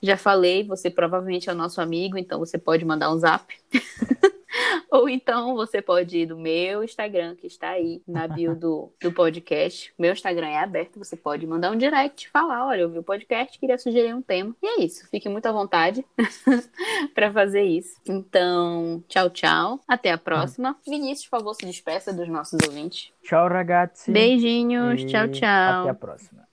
já 0.02 0.16
falei, 0.16 0.64
você 0.64 0.90
provavelmente 0.90 1.48
é 1.48 1.52
o 1.52 1.57
nosso 1.57 1.81
amigo, 1.81 2.18
então 2.18 2.38
você 2.38 2.59
pode 2.59 2.85
mandar 2.85 3.12
um 3.12 3.18
zap. 3.18 3.55
Ou 4.90 5.09
então 5.09 5.55
você 5.55 5.81
pode 5.81 6.18
ir 6.18 6.26
no 6.26 6.37
meu 6.37 6.85
Instagram, 6.85 7.35
que 7.37 7.46
está 7.46 7.70
aí 7.70 8.02
na 8.07 8.28
bio 8.28 8.55
do, 8.55 8.92
do 9.00 9.12
podcast. 9.12 9.92
Meu 9.98 10.12
Instagram 10.12 10.48
é 10.48 10.59
aberto, 10.59 10.98
você 10.98 11.16
pode 11.16 11.46
mandar 11.46 11.70
um 11.70 11.76
direct, 11.76 12.28
falar, 12.28 12.66
olha, 12.66 12.83
eu 12.83 12.90
vi 12.90 12.98
o 12.98 13.02
podcast, 13.02 13.59
queria 13.59 13.78
sugerir 13.78 14.14
um 14.14 14.20
tema. 14.20 14.55
E 14.62 14.66
é 14.66 14.85
isso, 14.85 15.09
fique 15.09 15.28
muito 15.28 15.46
à 15.46 15.52
vontade 15.52 16.05
para 17.14 17.33
fazer 17.33 17.62
isso. 17.62 17.98
Então, 18.07 19.02
tchau, 19.09 19.31
tchau. 19.31 19.81
Até 19.88 20.12
a 20.12 20.18
próxima. 20.18 20.76
Vinícius, 20.87 21.28
por 21.28 21.38
favor, 21.38 21.55
se 21.55 21.64
despeça 21.64 22.12
dos 22.12 22.28
nossos 22.28 22.59
ouvintes. 22.66 23.12
Tchau, 23.22 23.48
ragazzi. 23.48 24.11
Beijinhos, 24.11 25.00
E 25.00 25.07
tchau, 25.07 25.28
tchau. 25.28 25.81
Até 25.83 25.90
a 25.90 25.94
próxima. 25.94 26.52